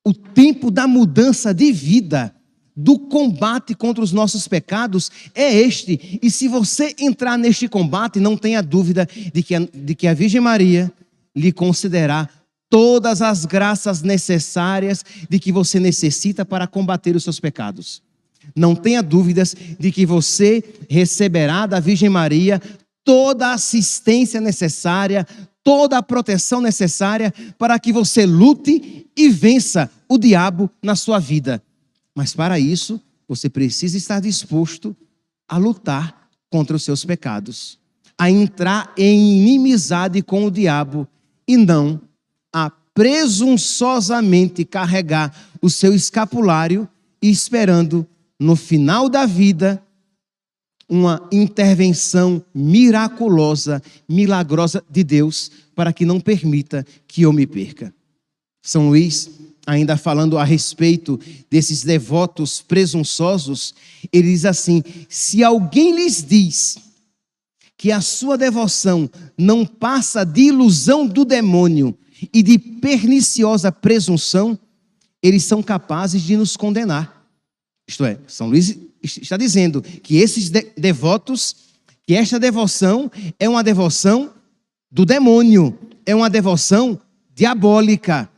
O 0.05 0.13
tempo 0.13 0.71
da 0.71 0.87
mudança 0.87 1.53
de 1.53 1.71
vida 1.71 2.33
do 2.75 2.97
combate 2.97 3.75
contra 3.75 4.01
os 4.01 4.13
nossos 4.13 4.47
pecados 4.47 5.11
é 5.35 5.53
este. 5.53 6.19
E 6.21 6.31
se 6.31 6.47
você 6.47 6.95
entrar 6.97 7.37
neste 7.37 7.67
combate, 7.67 8.21
não 8.21 8.37
tenha 8.37 8.63
dúvida 8.63 9.07
de 9.33 9.43
que 9.43 9.53
a, 9.53 9.59
de 9.59 9.93
que 9.93 10.07
a 10.07 10.13
Virgem 10.13 10.39
Maria 10.39 10.89
lhe 11.35 11.51
concederá 11.51 12.29
todas 12.69 13.21
as 13.21 13.45
graças 13.45 14.01
necessárias 14.01 15.03
de 15.27 15.39
que 15.39 15.51
você 15.51 15.79
necessita 15.79 16.45
para 16.45 16.67
combater 16.67 17.15
os 17.15 17.23
seus 17.23 17.39
pecados. 17.39 18.01
Não 18.55 18.75
tenha 18.75 19.01
dúvidas 19.01 19.55
de 19.79 19.91
que 19.91 20.05
você 20.05 20.63
receberá 20.89 21.65
da 21.65 21.79
Virgem 21.79 22.09
Maria 22.09 22.61
toda 23.03 23.47
a 23.47 23.53
assistência 23.53 24.39
necessária, 24.39 25.25
toda 25.63 25.97
a 25.97 26.03
proteção 26.03 26.61
necessária 26.61 27.33
para 27.57 27.79
que 27.79 27.91
você 27.91 28.25
lute 28.25 29.07
e 29.17 29.29
vença 29.29 29.89
o 30.07 30.17
diabo 30.17 30.69
na 30.81 30.95
sua 30.95 31.19
vida. 31.19 31.61
Mas 32.15 32.33
para 32.33 32.59
isso, 32.59 33.01
você 33.27 33.49
precisa 33.49 33.97
estar 33.97 34.19
disposto 34.19 34.95
a 35.47 35.57
lutar 35.57 36.29
contra 36.49 36.75
os 36.75 36.83
seus 36.83 37.05
pecados, 37.05 37.79
a 38.17 38.29
entrar 38.29 38.93
em 38.97 39.41
inimizade 39.41 40.21
com 40.21 40.45
o 40.45 40.51
diabo 40.51 41.07
e 41.47 41.57
não 41.57 42.01
presunçosamente 42.99 44.65
carregar 44.65 45.33
o 45.61 45.69
seu 45.69 45.95
escapulário 45.95 46.85
e 47.21 47.29
esperando 47.29 48.05
no 48.37 48.57
final 48.57 49.07
da 49.07 49.25
vida 49.25 49.81
uma 50.89 51.25
intervenção 51.31 52.43
miraculosa, 52.53 53.81
milagrosa 54.07 54.83
de 54.89 55.01
Deus 55.01 55.49
para 55.73 55.93
que 55.93 56.03
não 56.03 56.19
permita 56.19 56.85
que 57.07 57.21
eu 57.21 57.31
me 57.31 57.47
perca. 57.47 57.93
São 58.61 58.89
Luís, 58.89 59.29
ainda 59.65 59.95
falando 59.95 60.37
a 60.37 60.43
respeito 60.43 61.17
desses 61.49 61.85
devotos 61.85 62.59
presunçosos, 62.59 63.73
ele 64.11 64.29
diz 64.29 64.43
assim: 64.43 64.83
se 65.07 65.41
alguém 65.41 65.95
lhes 65.95 66.21
diz 66.21 66.77
que 67.77 67.93
a 67.93 68.01
sua 68.01 68.37
devoção 68.37 69.09
não 69.37 69.65
passa 69.65 70.25
de 70.25 70.47
ilusão 70.47 71.07
do 71.07 71.23
demônio 71.23 71.97
e 72.33 72.43
de 72.43 72.57
perniciosa 72.57 73.71
presunção, 73.71 74.57
eles 75.21 75.43
são 75.43 75.61
capazes 75.61 76.21
de 76.21 76.35
nos 76.35 76.55
condenar. 76.55 77.25
Isto 77.87 78.05
é, 78.05 78.19
São 78.27 78.47
Luís 78.47 78.77
está 79.01 79.37
dizendo 79.37 79.81
que 79.81 80.17
esses 80.17 80.49
devotos, 80.77 81.55
que 82.05 82.13
esta 82.13 82.39
devoção 82.39 83.11
é 83.39 83.47
uma 83.47 83.63
devoção 83.63 84.33
do 84.91 85.05
demônio, 85.05 85.77
é 86.05 86.15
uma 86.15 86.29
devoção 86.29 86.99
diabólica, 87.33 88.29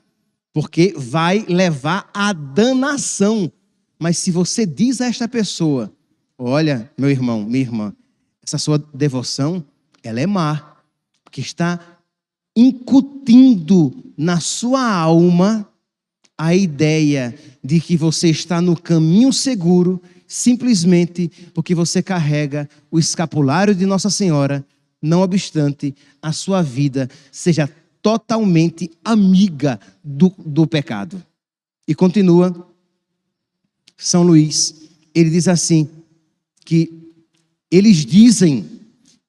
porque 0.53 0.93
vai 0.95 1.45
levar 1.47 2.09
à 2.13 2.33
danação. 2.33 3.51
Mas 3.97 4.17
se 4.17 4.31
você 4.31 4.65
diz 4.65 5.01
a 5.01 5.07
esta 5.07 5.27
pessoa, 5.27 5.91
olha, 6.37 6.91
meu 6.97 7.09
irmão, 7.09 7.43
minha 7.43 7.61
irmã, 7.61 7.95
essa 8.43 8.57
sua 8.57 8.77
devoção, 8.93 9.63
ela 10.03 10.19
é 10.19 10.25
má, 10.25 10.77
porque 11.23 11.41
está 11.41 11.90
incutindo 12.55 13.93
na 14.17 14.39
sua 14.39 14.89
alma 14.89 15.67
a 16.37 16.55
ideia 16.55 17.35
de 17.63 17.79
que 17.79 17.95
você 17.95 18.29
está 18.29 18.61
no 18.61 18.75
caminho 18.75 19.31
seguro, 19.31 20.01
simplesmente 20.27 21.31
porque 21.53 21.75
você 21.75 22.01
carrega 22.01 22.67
o 22.89 22.97
escapulário 22.97 23.75
de 23.75 23.85
Nossa 23.85 24.09
Senhora, 24.09 24.65
não 25.01 25.21
obstante 25.21 25.95
a 26.21 26.31
sua 26.31 26.61
vida 26.61 27.09
seja 27.31 27.69
totalmente 28.01 28.89
amiga 29.03 29.79
do, 30.03 30.33
do 30.37 30.65
pecado. 30.65 31.23
E 31.87 31.93
continua, 31.93 32.67
São 33.97 34.23
Luís, 34.23 34.75
ele 35.13 35.29
diz 35.29 35.47
assim: 35.47 35.87
que 36.65 36.91
eles 37.69 38.05
dizem 38.05 38.65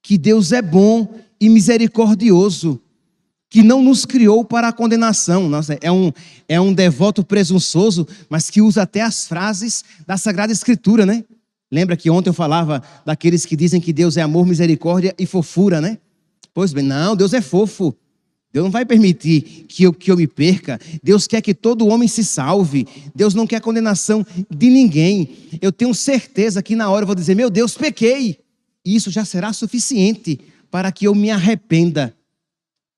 que 0.03 0.17
Deus 0.19 0.53
é 0.53 0.63
bom 0.63 1.19
e 1.41 1.49
misericordioso, 1.49 2.81
que 3.53 3.63
não 3.63 3.83
nos 3.83 4.07
criou 4.07 4.43
para 4.43 4.69
a 4.69 4.73
condenação. 4.73 5.47
Nossa, 5.47 5.79
é 5.83 5.93
um, 5.93 6.11
é 6.49 6.59
um 6.59 6.73
devoto 6.73 7.23
presunçoso, 7.23 8.09
mas 8.31 8.49
que 8.49 8.63
usa 8.63 8.81
até 8.81 9.03
as 9.03 9.29
frases 9.29 9.85
da 10.07 10.17
Sagrada 10.17 10.51
Escritura, 10.51 11.05
né? 11.05 11.23
Lembra 11.71 11.95
que 11.95 12.09
ontem 12.09 12.31
eu 12.31 12.35
falava 12.35 12.83
daqueles 13.05 13.45
que 13.45 13.55
dizem 13.55 13.79
que 13.79 13.93
Deus 13.93 14.17
é 14.17 14.23
amor, 14.23 14.47
misericórdia 14.47 15.15
e 15.19 15.27
fofura, 15.27 15.83
né? 15.83 15.99
Pois 16.55 16.73
bem, 16.73 16.83
não, 16.83 17.15
Deus 17.15 17.35
é 17.35 17.43
fofo. 17.43 17.95
Deus 18.51 18.65
não 18.65 18.71
vai 18.71 18.87
permitir 18.87 19.67
que 19.69 19.83
eu, 19.83 19.93
que 19.93 20.11
eu 20.11 20.17
me 20.17 20.27
perca. 20.27 20.81
Deus 21.03 21.27
quer 21.27 21.43
que 21.43 21.53
todo 21.53 21.89
homem 21.89 22.09
se 22.09 22.25
salve. 22.25 22.89
Deus 23.15 23.35
não 23.35 23.47
quer 23.47 23.61
condenação 23.61 24.25
de 24.49 24.71
ninguém. 24.71 25.29
Eu 25.61 25.71
tenho 25.71 25.93
certeza 25.93 26.63
que 26.63 26.75
na 26.75 26.89
hora 26.89 27.03
eu 27.03 27.07
vou 27.07 27.15
dizer: 27.15 27.35
Meu 27.35 27.51
Deus, 27.51 27.77
pequei. 27.77 28.39
E 28.83 28.97
isso 28.97 29.11
já 29.11 29.27
será 29.27 29.53
suficiente 29.53 30.41
para 30.71 30.91
que 30.91 31.07
eu 31.07 31.15
me 31.15 31.31
arrependa. 31.31 32.15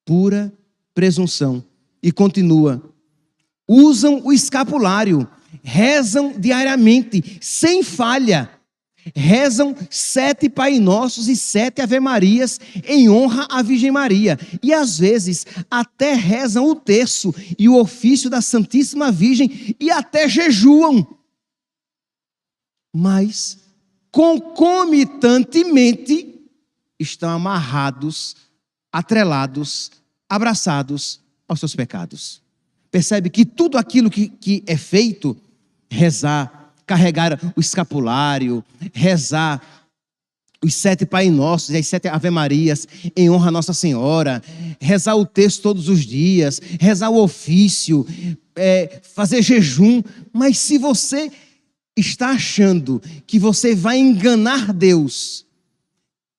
Pura 0.04 0.52
presunção. 0.94 1.64
E 2.02 2.12
continua: 2.12 2.82
usam 3.68 4.20
o 4.24 4.32
escapulário, 4.32 5.28
rezam 5.62 6.34
diariamente, 6.38 7.38
sem 7.40 7.82
falha 7.82 8.50
rezam 9.14 9.76
sete 9.90 10.48
Pai 10.48 10.78
Nossos 10.78 11.28
e 11.28 11.36
sete 11.36 11.82
Ave 11.82 12.00
Marias 12.00 12.58
em 12.84 13.10
honra 13.10 13.46
à 13.50 13.60
Virgem 13.62 13.90
Maria. 13.90 14.38
E 14.62 14.72
às 14.72 14.96
vezes 14.98 15.44
até 15.70 16.14
rezam 16.14 16.64
o 16.66 16.76
terço 16.76 17.34
e 17.58 17.68
o 17.68 17.76
ofício 17.76 18.30
da 18.30 18.40
Santíssima 18.40 19.12
Virgem 19.12 19.76
e 19.78 19.90
até 19.90 20.26
jejuam. 20.28 21.06
Mas 22.94 23.58
concomitantemente 24.10 26.30
estão 26.98 27.28
amarrados, 27.30 28.34
atrelados, 28.94 29.90
abraçados 30.28 31.18
aos 31.48 31.58
seus 31.58 31.74
pecados. 31.74 32.40
Percebe 32.92 33.28
que 33.28 33.44
tudo 33.44 33.76
aquilo 33.76 34.08
que, 34.08 34.28
que 34.28 34.62
é 34.68 34.76
feito, 34.76 35.36
rezar, 35.90 36.72
carregar 36.86 37.40
o 37.56 37.60
escapulário, 37.60 38.64
rezar 38.92 39.60
os 40.62 40.74
sete 40.74 41.04
Pai 41.04 41.28
Nossos 41.28 41.70
e 41.70 41.76
as 41.76 41.88
sete 41.88 42.06
Ave 42.06 42.30
Marias 42.30 42.86
em 43.16 43.28
honra 43.28 43.48
a 43.48 43.50
Nossa 43.50 43.72
Senhora, 43.72 44.40
rezar 44.80 45.16
o 45.16 45.26
texto 45.26 45.62
todos 45.62 45.88
os 45.88 46.04
dias, 46.04 46.60
rezar 46.78 47.10
o 47.10 47.20
ofício, 47.20 48.06
é, 48.54 49.00
fazer 49.12 49.42
jejum. 49.42 50.04
Mas 50.32 50.58
se 50.58 50.78
você 50.78 51.32
está 51.96 52.30
achando 52.30 53.02
que 53.26 53.40
você 53.40 53.74
vai 53.74 53.98
enganar 53.98 54.72
Deus 54.72 55.43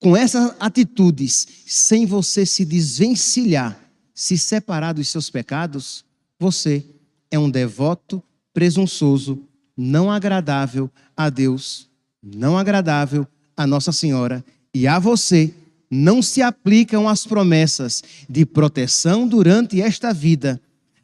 com 0.05 0.15
essas 0.15 0.55
atitudes, 0.59 1.47
sem 1.65 2.05
você 2.05 2.45
se 2.45 2.63
desvencilhar, 2.63 3.75
se 4.13 4.37
separar 4.37 4.93
dos 4.93 5.07
seus 5.07 5.31
pecados, 5.31 6.05
você 6.39 6.85
é 7.31 7.39
um 7.39 7.49
devoto 7.49 8.21
presunçoso 8.53 9.41
não 9.75 10.11
agradável 10.11 10.91
a 11.17 11.27
Deus, 11.27 11.89
não 12.21 12.55
agradável 12.55 13.27
a 13.57 13.65
Nossa 13.65 13.91
Senhora 13.91 14.45
e 14.75 14.85
a 14.85 14.99
você, 14.99 15.51
não 15.89 16.21
se 16.21 16.39
aplicam 16.39 17.09
as 17.09 17.25
promessas 17.25 18.03
de 18.29 18.45
proteção 18.45 19.27
durante 19.27 19.81
esta 19.81 20.13
vida, 20.13 20.61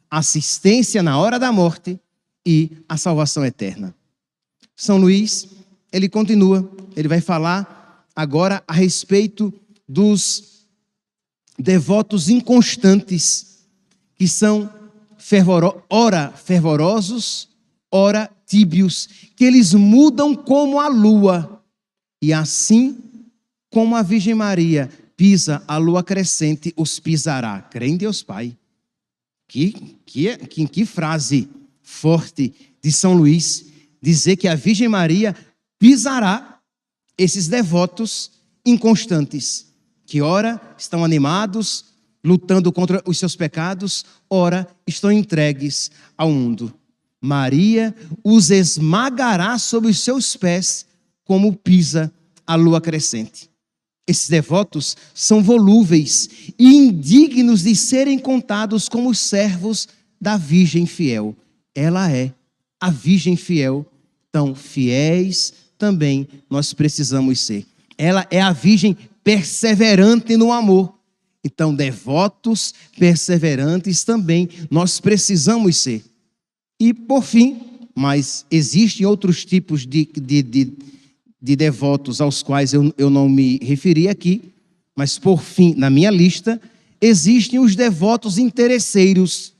assistência 0.08 1.02
na 1.02 1.18
hora 1.18 1.40
da 1.40 1.50
morte 1.50 1.98
e 2.46 2.70
a 2.88 2.96
salvação 2.96 3.44
eterna. 3.44 3.92
São 4.76 4.96
Luís, 4.96 5.48
ele 5.92 6.08
continua, 6.08 6.70
ele 6.94 7.08
vai 7.08 7.20
falar 7.20 7.81
agora 8.14 8.62
a 8.66 8.72
respeito 8.72 9.52
dos 9.88 10.66
devotos 11.58 12.28
inconstantes, 12.28 13.66
que 14.14 14.26
são 14.26 14.72
fervoro, 15.18 15.82
ora 15.88 16.30
fervorosos, 16.30 17.48
ora 17.90 18.30
tíbios, 18.46 19.08
que 19.36 19.44
eles 19.44 19.72
mudam 19.74 20.34
como 20.34 20.80
a 20.80 20.88
lua. 20.88 21.62
E 22.20 22.32
assim 22.32 22.98
como 23.70 23.96
a 23.96 24.02
Virgem 24.02 24.34
Maria 24.34 24.90
pisa 25.16 25.62
a 25.66 25.76
lua 25.76 26.02
crescente, 26.02 26.72
os 26.76 26.98
pisará. 26.98 27.60
Crê 27.62 27.86
em 27.86 27.96
Deus 27.96 28.22
Pai. 28.22 28.56
Que, 29.48 29.72
que, 30.04 30.36
que, 30.36 30.66
que 30.66 30.84
frase 30.86 31.48
forte 31.82 32.54
de 32.82 32.90
São 32.90 33.14
Luís, 33.14 33.66
dizer 34.00 34.36
que 34.36 34.48
a 34.48 34.54
Virgem 34.54 34.88
Maria 34.88 35.36
pisará 35.78 36.51
esses 37.16 37.48
devotos 37.48 38.30
inconstantes, 38.64 39.66
que 40.06 40.20
ora 40.20 40.60
estão 40.76 41.04
animados, 41.04 41.86
lutando 42.24 42.72
contra 42.72 43.02
os 43.06 43.18
seus 43.18 43.34
pecados, 43.34 44.04
ora 44.30 44.66
estão 44.86 45.10
entregues 45.10 45.90
ao 46.16 46.30
mundo. 46.30 46.72
Maria 47.20 47.94
os 48.22 48.50
esmagará 48.50 49.58
sob 49.58 49.88
os 49.88 50.00
seus 50.00 50.36
pés, 50.36 50.86
como 51.24 51.56
pisa 51.56 52.12
a 52.46 52.54
lua 52.54 52.80
crescente. 52.80 53.50
Esses 54.06 54.28
devotos 54.28 54.96
são 55.14 55.42
volúveis 55.42 56.28
e 56.58 56.74
indignos 56.74 57.62
de 57.62 57.76
serem 57.76 58.18
contados 58.18 58.88
como 58.88 59.14
servos 59.14 59.88
da 60.20 60.36
Virgem 60.36 60.86
fiel. 60.86 61.36
Ela 61.74 62.10
é 62.10 62.34
a 62.80 62.90
Virgem 62.90 63.36
fiel, 63.36 63.86
tão 64.32 64.54
fiéis 64.54 65.52
também 65.82 66.28
nós 66.48 66.72
precisamos 66.72 67.40
ser. 67.40 67.66
Ela 67.98 68.24
é 68.30 68.40
a 68.40 68.52
Virgem 68.52 68.96
perseverante 69.24 70.36
no 70.36 70.52
amor. 70.52 70.94
Então, 71.42 71.74
devotos 71.74 72.72
perseverantes 72.96 74.04
também 74.04 74.48
nós 74.70 75.00
precisamos 75.00 75.76
ser. 75.78 76.04
E, 76.78 76.94
por 76.94 77.24
fim, 77.24 77.60
mas 77.96 78.46
existem 78.48 79.04
outros 79.04 79.44
tipos 79.44 79.84
de, 79.84 80.04
de, 80.06 80.40
de, 80.40 80.72
de 81.42 81.56
devotos 81.56 82.20
aos 82.20 82.44
quais 82.44 82.72
eu, 82.72 82.94
eu 82.96 83.10
não 83.10 83.28
me 83.28 83.58
referi 83.60 84.08
aqui, 84.08 84.40
mas, 84.96 85.18
por 85.18 85.42
fim, 85.42 85.74
na 85.76 85.90
minha 85.90 86.12
lista, 86.12 86.60
existem 87.00 87.58
os 87.58 87.74
devotos 87.74 88.38
interesseiros, 88.38 89.52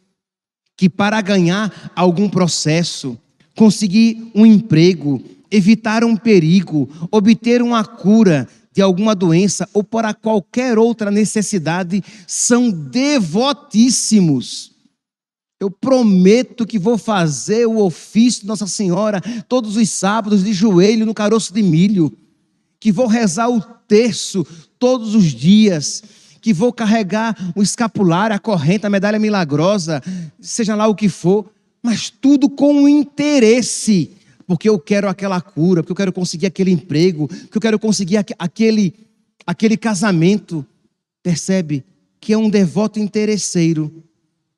que 0.77 0.89
para 0.89 1.21
ganhar 1.21 1.93
algum 1.97 2.29
processo, 2.29 3.19
conseguir 3.57 4.31
um 4.37 4.47
emprego, 4.47 5.21
evitar 5.53 6.03
um 6.03 6.17
perigo, 6.17 6.89
obter 7.11 7.63
uma 7.63 7.85
cura, 7.85 8.49
de 8.75 8.81
alguma 8.81 9.15
doença 9.15 9.69
ou 9.75 9.85
para 9.85 10.15
qualquer 10.15 10.79
outra 10.79 11.11
necessidade, 11.11 12.03
são 12.27 12.71
devotíssimos. 12.71 14.73
Eu 15.61 15.71
prometo 15.71 16.67
que 16.67 16.79
vou 16.79 16.99
fazer 16.99 17.67
o 17.67 17.85
ofício 17.85 18.41
de 18.41 18.49
Nossa 18.49 18.67
Senhora 18.67 19.21
todos 19.47 19.77
os 19.77 19.91
sábados 19.91 20.43
de 20.43 20.53
joelho 20.53 21.07
no 21.07 21.15
caroço 21.15 21.53
de 21.53 21.63
milho, 21.63 22.13
que 22.81 22.91
vou 22.91 23.07
rezar 23.07 23.49
o 23.49 23.61
terço 23.61 24.45
todos 24.79 25.15
os 25.15 25.27
dias, 25.27 26.03
que 26.41 26.53
vou 26.53 26.73
carregar 26.73 27.37
o 27.55 27.63
escapulário, 27.63 28.35
a 28.35 28.39
corrente, 28.39 28.87
a 28.87 28.91
medalha 28.91 29.19
milagrosa, 29.19 30.03
seja 30.41 30.75
lá 30.75 30.89
o 30.89 30.95
que 30.95 31.09
for, 31.09 31.49
mas 31.81 32.11
tudo 32.11 32.49
com 32.49 32.89
interesse, 32.89 34.11
porque 34.53 34.69
eu 34.69 34.79
quero 34.79 35.09
aquela 35.09 35.41
cura, 35.41 35.83
porque 35.83 35.93
eu 35.93 35.97
quero 35.97 36.13
conseguir 36.13 36.45
aquele 36.45 36.71
emprego, 36.71 37.27
porque 37.27 37.57
eu 37.57 37.61
quero 37.61 37.79
conseguir 37.79 38.19
aquele, 38.39 38.93
aquele 39.47 39.79
casamento. 39.79 40.63
Percebe 41.23 41.83
que 42.21 42.35
é 42.35 42.37
um 42.37 42.51
devoto 42.51 43.01
interesseiro, 43.01 43.91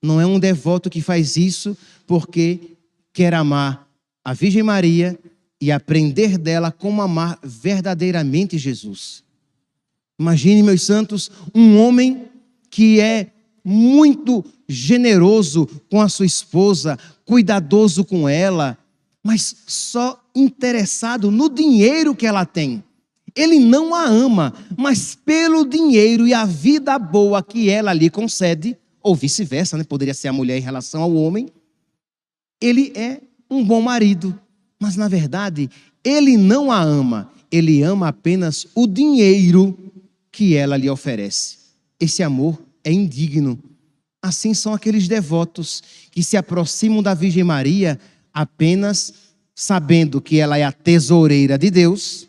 não 0.03 0.21
é 0.21 0.27
um 0.27 0.41
devoto 0.41 0.91
que 0.91 1.01
faz 1.01 1.37
isso 1.37 1.77
porque 2.09 2.77
quer 3.13 3.35
amar 3.35 3.89
a 4.25 4.33
Virgem 4.33 4.65
Maria 4.65 5.17
e 5.61 5.71
aprender 5.71 6.39
dela 6.39 6.73
como 6.73 7.01
amar 7.01 7.39
verdadeiramente 7.41 8.59
Jesus. 8.59 9.23
Imagine, 10.19 10.65
meus 10.65 10.83
santos, 10.83 11.31
um 11.55 11.79
homem 11.79 12.25
que 12.69 12.99
é 12.99 13.29
muito 13.65 14.45
generoso 14.69 15.69
com 15.89 16.01
a 16.01 16.09
sua 16.09 16.27
esposa, 16.27 16.99
cuidadoso 17.25 18.05
com 18.05 18.29
ela, 18.29 18.77
mas 19.25 19.57
só 19.67 20.23
interessado 20.35 21.31
no 21.31 21.49
dinheiro 21.49 22.15
que 22.15 22.27
ela 22.27 22.45
tem. 22.45 22.85
Ele 23.35 23.59
não 23.59 23.95
a 23.95 24.05
ama, 24.05 24.53
mas 24.77 25.15
pelo 25.15 25.65
dinheiro 25.65 26.29
e 26.29 26.35
a 26.35 26.45
vida 26.45 26.99
boa 26.99 27.43
que 27.43 27.71
ela 27.71 27.95
lhe 27.95 28.11
concede, 28.11 28.77
ou 29.03 29.17
vice-versa, 29.17 29.79
né? 29.79 29.85
poderia 29.85 30.15
ser 30.15 30.29
a 30.29 30.33
mulher 30.33 30.59
em 30.59 30.63
relação 30.63 31.03
ao 31.03 31.15
homem, 31.15 31.49
ele 32.61 32.93
é 32.95 33.21
um 33.51 33.65
bom 33.65 33.81
marido, 33.81 34.39
mas 34.79 34.95
na 34.95 35.09
verdade, 35.09 35.71
ele 36.05 36.37
não 36.37 36.71
a 36.71 36.81
ama, 36.81 37.31
ele 37.51 37.83
ama 37.83 38.09
apenas 38.09 38.67
o 38.75 38.87
dinheiro 38.87 39.77
que 40.31 40.55
ela 40.55 40.77
lhe 40.77 40.91
oferece. 40.91 41.59
Esse 41.99 42.23
amor 42.23 42.63
é 42.85 42.93
indigno. 42.93 43.59
Assim 44.23 44.55
são 44.55 44.73
aqueles 44.73 45.09
devotos 45.09 45.83
que 46.11 46.23
se 46.23 46.37
aproximam 46.37 47.03
da 47.03 47.15
Virgem 47.15 47.45
Maria 47.45 47.99
apenas 48.35 49.15
sabendo 49.55 50.21
que 50.21 50.39
ela 50.39 50.59
é 50.59 50.65
a 50.65 50.73
tesoureira 50.73 51.57
de 51.57 51.71
Deus, 51.71 52.29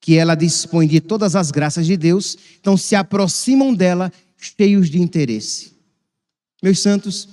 que 0.00 0.16
ela 0.16 0.36
dispõe 0.36 0.86
de 0.86 1.00
todas 1.00 1.34
as 1.34 1.50
graças 1.50 1.84
de 1.84 1.96
Deus, 1.96 2.38
então 2.60 2.76
se 2.76 2.94
aproximam 2.94 3.74
dela 3.74 4.12
cheios 4.36 4.88
de 4.88 5.00
interesse. 5.02 5.72
Meus 6.62 6.78
santos, 6.78 7.28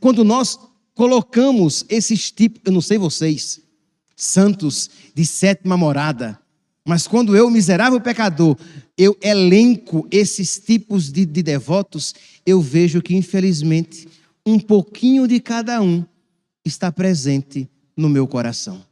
quando 0.00 0.24
nós 0.24 0.58
colocamos 0.94 1.84
esses 1.88 2.30
tipos, 2.30 2.62
eu 2.64 2.72
não 2.72 2.80
sei 2.80 2.96
vocês, 2.96 3.60
santos 4.16 4.88
de 5.14 5.26
sétima 5.26 5.76
morada, 5.76 6.40
mas 6.86 7.06
quando 7.06 7.36
eu, 7.36 7.50
miserável 7.50 8.00
pecador, 8.00 8.56
eu 8.96 9.16
elenco 9.22 10.06
esses 10.10 10.58
tipos 10.58 11.10
de, 11.10 11.24
de 11.24 11.42
devotos, 11.42 12.14
eu 12.44 12.60
vejo 12.60 13.02
que, 13.02 13.14
infelizmente, 13.14 14.06
um 14.44 14.58
pouquinho 14.58 15.26
de 15.26 15.40
cada 15.40 15.80
um 15.80 16.04
está 16.64 16.90
presente 16.90 17.68
no 17.96 18.08
meu 18.08 18.26
coração. 18.26 18.82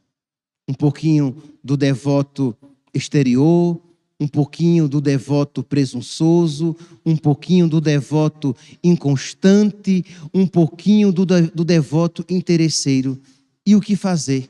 Um 0.67 0.73
pouquinho 0.73 1.35
do 1.63 1.75
devoto 1.75 2.55
exterior, 2.93 3.79
um 4.19 4.27
pouquinho 4.27 4.87
do 4.87 5.01
devoto 5.01 5.63
presunçoso, 5.63 6.75
um 7.05 7.17
pouquinho 7.17 7.67
do 7.67 7.81
devoto 7.81 8.55
inconstante, 8.81 10.05
um 10.33 10.47
pouquinho 10.47 11.11
do, 11.11 11.25
do 11.25 11.65
devoto 11.65 12.23
interesseiro. 12.29 13.19
E 13.65 13.75
o 13.75 13.81
que 13.81 13.95
fazer? 13.95 14.49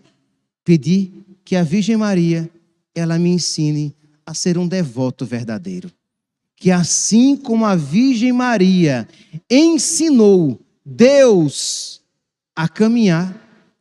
Pedir 0.64 1.12
que 1.44 1.56
a 1.56 1.64
Virgem 1.64 1.98
Maria 1.98 2.50
ela 2.94 3.18
me 3.18 3.30
ensine 3.30 3.96
a 4.26 4.34
ser 4.34 4.58
um 4.58 4.68
devoto 4.68 5.26
verdadeiro. 5.26 5.92
Que 6.56 6.70
assim 6.70 7.36
como 7.36 7.66
a 7.66 7.76
Virgem 7.76 8.32
Maria 8.32 9.08
ensinou 9.50 10.60
Deus 10.86 12.03
a 12.56 12.68
caminhar, 12.68 13.36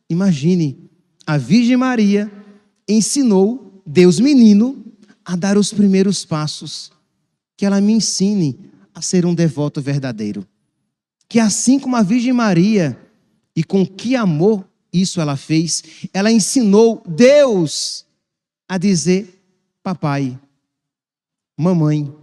imagine, 0.09 0.89
a 1.25 1.37
Virgem 1.37 1.77
Maria 1.77 2.31
ensinou 2.87 3.81
Deus 3.85 4.19
menino 4.19 4.83
a 5.23 5.35
dar 5.35 5.57
os 5.57 5.73
primeiros 5.73 6.25
passos. 6.25 6.91
Que 7.55 7.65
ela 7.65 7.79
me 7.79 7.93
ensine 7.93 8.59
a 8.93 9.01
ser 9.01 9.25
um 9.25 9.33
devoto 9.33 9.81
verdadeiro. 9.81 10.45
Que 11.27 11.39
assim 11.39 11.79
como 11.79 11.95
a 11.95 12.01
Virgem 12.01 12.33
Maria, 12.33 12.99
e 13.55 13.63
com 13.63 13.85
que 13.85 14.15
amor 14.15 14.67
isso 14.91 15.21
ela 15.21 15.35
fez, 15.35 15.83
ela 16.13 16.31
ensinou 16.31 17.03
Deus 17.07 18.05
a 18.67 18.77
dizer 18.77 19.41
papai, 19.81 20.39
mamãe. 21.57 22.13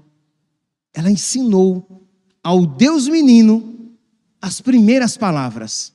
Ela 0.92 1.10
ensinou 1.10 2.06
ao 2.42 2.66
Deus 2.66 3.08
menino 3.08 3.96
as 4.40 4.60
primeiras 4.60 5.16
palavras, 5.16 5.92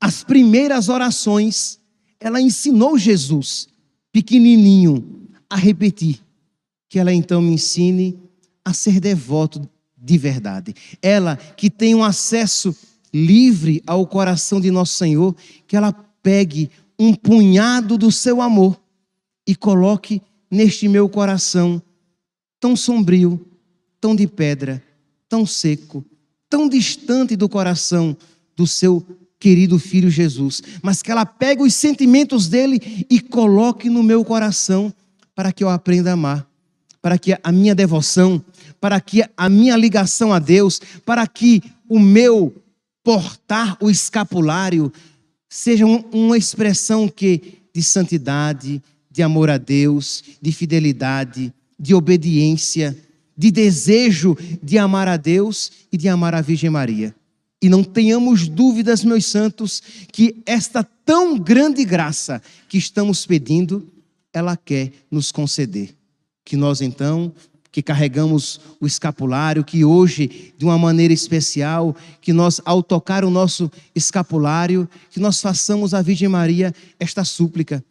as 0.00 0.22
primeiras 0.22 0.88
orações. 0.88 1.78
Ela 2.20 2.40
ensinou 2.40 2.98
Jesus, 2.98 3.68
pequenininho, 4.12 5.28
a 5.48 5.56
repetir. 5.56 6.20
Que 6.88 6.98
ela 6.98 7.12
então 7.12 7.42
me 7.42 7.52
ensine 7.52 8.18
a 8.64 8.72
ser 8.72 8.98
devoto 9.00 9.68
de 9.96 10.18
verdade. 10.18 10.74
Ela 11.02 11.36
que 11.36 11.68
tem 11.68 11.94
um 11.94 12.02
acesso 12.02 12.74
livre 13.12 13.82
ao 13.86 14.06
coração 14.06 14.60
de 14.60 14.70
nosso 14.70 14.96
Senhor, 14.96 15.34
que 15.66 15.76
ela 15.76 15.92
pegue 16.22 16.70
um 16.98 17.14
punhado 17.14 17.96
do 17.96 18.10
seu 18.10 18.40
amor 18.40 18.80
e 19.46 19.54
coloque 19.54 20.20
neste 20.50 20.88
meu 20.88 21.08
coração 21.08 21.82
tão 22.60 22.74
sombrio, 22.74 23.46
tão 24.00 24.14
de 24.14 24.26
pedra, 24.26 24.82
tão 25.28 25.46
seco, 25.46 26.04
tão 26.48 26.68
distante 26.68 27.36
do 27.36 27.48
coração 27.48 28.16
do 28.56 28.66
seu 28.66 29.06
querido 29.38 29.78
filho 29.78 30.10
Jesus, 30.10 30.62
mas 30.82 31.02
que 31.02 31.10
ela 31.10 31.24
pegue 31.24 31.62
os 31.62 31.74
sentimentos 31.74 32.48
dele 32.48 33.06
e 33.08 33.20
coloque 33.20 33.88
no 33.88 34.02
meu 34.02 34.24
coração 34.24 34.92
para 35.34 35.52
que 35.52 35.62
eu 35.62 35.68
aprenda 35.68 36.10
a 36.10 36.14
amar, 36.14 36.46
para 37.00 37.16
que 37.16 37.36
a 37.42 37.52
minha 37.52 37.74
devoção, 37.74 38.44
para 38.80 39.00
que 39.00 39.22
a 39.36 39.48
minha 39.48 39.76
ligação 39.76 40.32
a 40.32 40.38
Deus, 40.38 40.80
para 41.04 41.26
que 41.26 41.62
o 41.88 41.98
meu 41.98 42.54
portar 43.04 43.76
o 43.80 43.88
escapulário 43.88 44.92
seja 45.48 45.86
uma 45.86 46.36
expressão 46.36 47.08
que 47.08 47.58
de 47.72 47.82
santidade, 47.82 48.82
de 49.10 49.22
amor 49.22 49.48
a 49.48 49.56
Deus, 49.56 50.22
de 50.42 50.52
fidelidade, 50.52 51.52
de 51.78 51.94
obediência, 51.94 52.96
de 53.36 53.52
desejo 53.52 54.36
de 54.60 54.78
amar 54.78 55.06
a 55.06 55.16
Deus 55.16 55.70
e 55.92 55.96
de 55.96 56.08
amar 56.08 56.34
a 56.34 56.40
Virgem 56.40 56.68
Maria. 56.68 57.14
E 57.60 57.68
não 57.68 57.82
tenhamos 57.82 58.46
dúvidas, 58.46 59.02
meus 59.02 59.26
santos, 59.26 59.82
que 60.12 60.42
esta 60.46 60.84
tão 60.84 61.38
grande 61.38 61.84
graça 61.84 62.40
que 62.68 62.78
estamos 62.78 63.26
pedindo, 63.26 63.86
ela 64.32 64.56
quer 64.56 64.92
nos 65.10 65.32
conceder. 65.32 65.94
Que 66.44 66.56
nós 66.56 66.80
então, 66.80 67.32
que 67.72 67.82
carregamos 67.82 68.60
o 68.80 68.86
escapulário, 68.86 69.64
que 69.64 69.84
hoje, 69.84 70.52
de 70.56 70.64
uma 70.64 70.78
maneira 70.78 71.12
especial, 71.12 71.94
que 72.20 72.32
nós, 72.32 72.60
ao 72.64 72.82
tocar 72.82 73.24
o 73.24 73.30
nosso 73.30 73.70
escapulário, 73.94 74.88
que 75.10 75.20
nós 75.20 75.40
façamos 75.40 75.94
à 75.94 76.00
Virgem 76.00 76.28
Maria 76.28 76.72
esta 76.98 77.24
súplica 77.24 77.84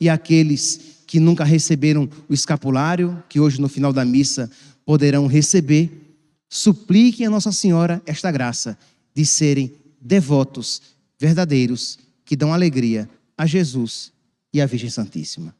e 0.00 0.08
aqueles 0.08 1.02
que 1.06 1.20
nunca 1.20 1.44
receberam 1.44 2.08
o 2.28 2.34
escapulário, 2.34 3.22
que 3.28 3.38
hoje 3.38 3.60
no 3.60 3.68
final 3.68 3.92
da 3.92 4.04
missa 4.04 4.50
poderão 4.84 5.26
receber, 5.26 6.16
supliquem 6.48 7.26
a 7.26 7.30
Nossa 7.30 7.52
Senhora 7.52 8.02
esta 8.06 8.30
graça 8.30 8.76
de 9.14 9.24
serem 9.26 9.74
devotos 10.00 10.82
verdadeiros 11.18 11.98
que 12.24 12.36
dão 12.36 12.52
alegria 12.52 13.08
a 13.36 13.46
Jesus 13.46 14.12
e 14.52 14.60
à 14.60 14.66
Virgem 14.66 14.90
Santíssima. 14.90 15.54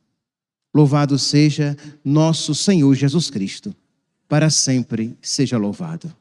Louvado 0.75 1.19
seja 1.19 1.77
nosso 2.05 2.55
Senhor 2.55 2.95
Jesus 2.95 3.31
Cristo, 3.31 3.75
para 4.29 4.49
sempre 4.49 5.17
seja 5.21 5.59
louvado. 5.59 6.15